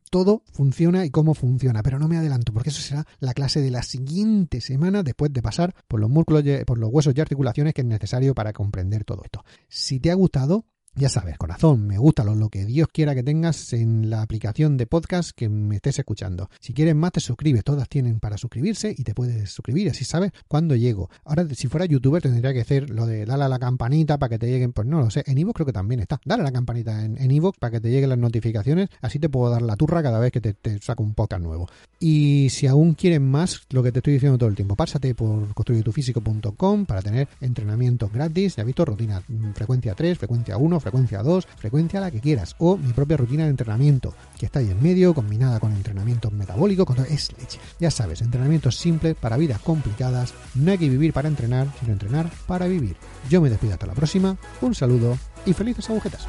todo 0.09 0.43
funciona 0.51 1.05
y 1.05 1.09
cómo 1.09 1.33
funciona, 1.33 1.83
pero 1.83 1.99
no 1.99 2.07
me 2.07 2.17
adelanto 2.17 2.53
porque 2.53 2.69
eso 2.69 2.81
será 2.81 3.05
la 3.19 3.33
clase 3.33 3.61
de 3.61 3.71
la 3.71 3.83
siguiente 3.83 4.61
semana 4.61 5.03
después 5.03 5.31
de 5.33 5.41
pasar 5.41 5.75
por 5.87 5.99
los 5.99 6.09
músculos, 6.09 6.43
por 6.65 6.77
los 6.77 6.89
huesos 6.91 7.13
y 7.15 7.21
articulaciones 7.21 7.73
que 7.73 7.81
es 7.81 7.87
necesario 7.87 8.33
para 8.33 8.53
comprender 8.53 9.03
todo 9.03 9.23
esto. 9.23 9.43
Si 9.67 9.99
te 9.99 10.11
ha 10.11 10.15
gustado, 10.15 10.65
ya 10.95 11.09
sabes, 11.09 11.37
corazón, 11.37 11.85
me 11.87 11.97
gusta 11.97 12.23
lo, 12.23 12.49
que 12.49 12.65
Dios 12.65 12.87
quiera 12.91 13.13
que 13.15 13.23
tengas 13.23 13.73
en 13.73 14.09
la 14.09 14.21
aplicación 14.21 14.77
de 14.77 14.87
podcast 14.87 15.31
que 15.35 15.49
me 15.49 15.75
estés 15.75 15.99
escuchando. 15.99 16.49
Si 16.59 16.73
quieres 16.73 16.95
más, 16.95 17.11
te 17.11 17.19
suscribes. 17.19 17.63
Todas 17.63 17.89
tienen 17.89 18.19
para 18.19 18.37
suscribirse 18.37 18.95
y 18.97 19.03
te 19.03 19.13
puedes 19.13 19.49
suscribir. 19.49 19.89
Así 19.89 20.05
sabes 20.05 20.31
cuándo 20.47 20.75
llego. 20.75 21.09
Ahora, 21.25 21.45
si 21.53 21.67
fuera 21.67 21.85
youtuber, 21.85 22.21
tendría 22.21 22.53
que 22.53 22.61
hacer 22.61 22.89
lo 22.89 23.05
de 23.05 23.25
darle 23.25 23.45
a 23.45 23.49
la 23.49 23.59
campanita 23.59 24.17
para 24.17 24.29
que 24.29 24.39
te 24.39 24.47
lleguen. 24.47 24.71
Pues 24.71 24.87
no 24.87 25.01
lo 25.01 25.09
sé. 25.09 25.23
En 25.27 25.37
Ivo 25.37 25.53
creo 25.53 25.65
que 25.65 25.73
también 25.73 25.99
está. 25.99 26.21
Dale 26.23 26.41
a 26.41 26.45
la 26.45 26.51
campanita 26.51 27.03
en, 27.03 27.17
en 27.17 27.35
para 27.59 27.71
que 27.71 27.81
te 27.81 27.89
lleguen 27.89 28.09
las 28.09 28.17
notificaciones. 28.17 28.89
Así 29.01 29.19
te 29.19 29.27
puedo 29.27 29.51
dar 29.51 29.61
la 29.61 29.75
turra 29.75 30.01
cada 30.01 30.19
vez 30.19 30.31
que 30.31 30.39
te, 30.39 30.55
saco 30.79 31.03
un 31.03 31.13
podcast 31.13 31.43
nuevo. 31.43 31.67
Y 31.99 32.49
si 32.49 32.67
aún 32.67 32.93
quieren 32.93 33.29
más, 33.29 33.63
lo 33.71 33.83
que 33.83 33.91
te 33.91 33.99
estoy 33.99 34.13
diciendo 34.13 34.37
todo 34.37 34.49
el 34.49 34.55
tiempo, 34.55 34.75
pásate 34.75 35.13
por 35.13 35.53
construyetufísico.com 35.53 36.85
para 36.85 37.01
tener 37.01 37.27
entrenamientos 37.41 38.11
gratis. 38.11 38.55
Ya 38.55 38.63
has 38.63 38.67
visto, 38.67 38.85
rutina 38.85 39.21
mm, 39.27 39.51
frecuencia 39.51 39.93
3, 39.93 40.17
frecuencia 40.17 40.57
1 40.57 40.79
frecuencia 40.85 41.23
2, 41.23 41.47
frecuencia 41.57 41.99
la 41.99 42.11
que 42.11 42.21
quieras, 42.21 42.55
o 42.59 42.77
mi 42.77 42.93
propia 42.93 43.17
rutina 43.17 43.45
de 43.45 43.49
entrenamiento, 43.49 44.13
que 44.37 44.45
está 44.45 44.59
ahí 44.59 44.69
en 44.69 44.83
medio, 44.83 45.15
combinada 45.15 45.59
con 45.59 45.71
entrenamientos 45.71 46.31
metabólicos, 46.31 46.85
con 46.85 46.99
es 46.99 47.35
leche. 47.39 47.59
Ya 47.79 47.89
sabes, 47.89 48.21
entrenamientos 48.21 48.77
simples 48.77 49.15
para 49.15 49.35
vidas 49.35 49.59
complicadas, 49.61 50.35
no 50.53 50.71
hay 50.71 50.77
que 50.77 50.87
vivir 50.87 51.11
para 51.11 51.27
entrenar, 51.27 51.67
sino 51.79 51.93
entrenar 51.93 52.29
para 52.45 52.67
vivir. 52.67 52.97
Yo 53.31 53.41
me 53.41 53.49
despido 53.49 53.73
hasta 53.73 53.87
la 53.87 53.95
próxima, 53.95 54.37
un 54.61 54.75
saludo 54.75 55.17
y 55.43 55.53
felices 55.53 55.89
agujetas. 55.89 56.27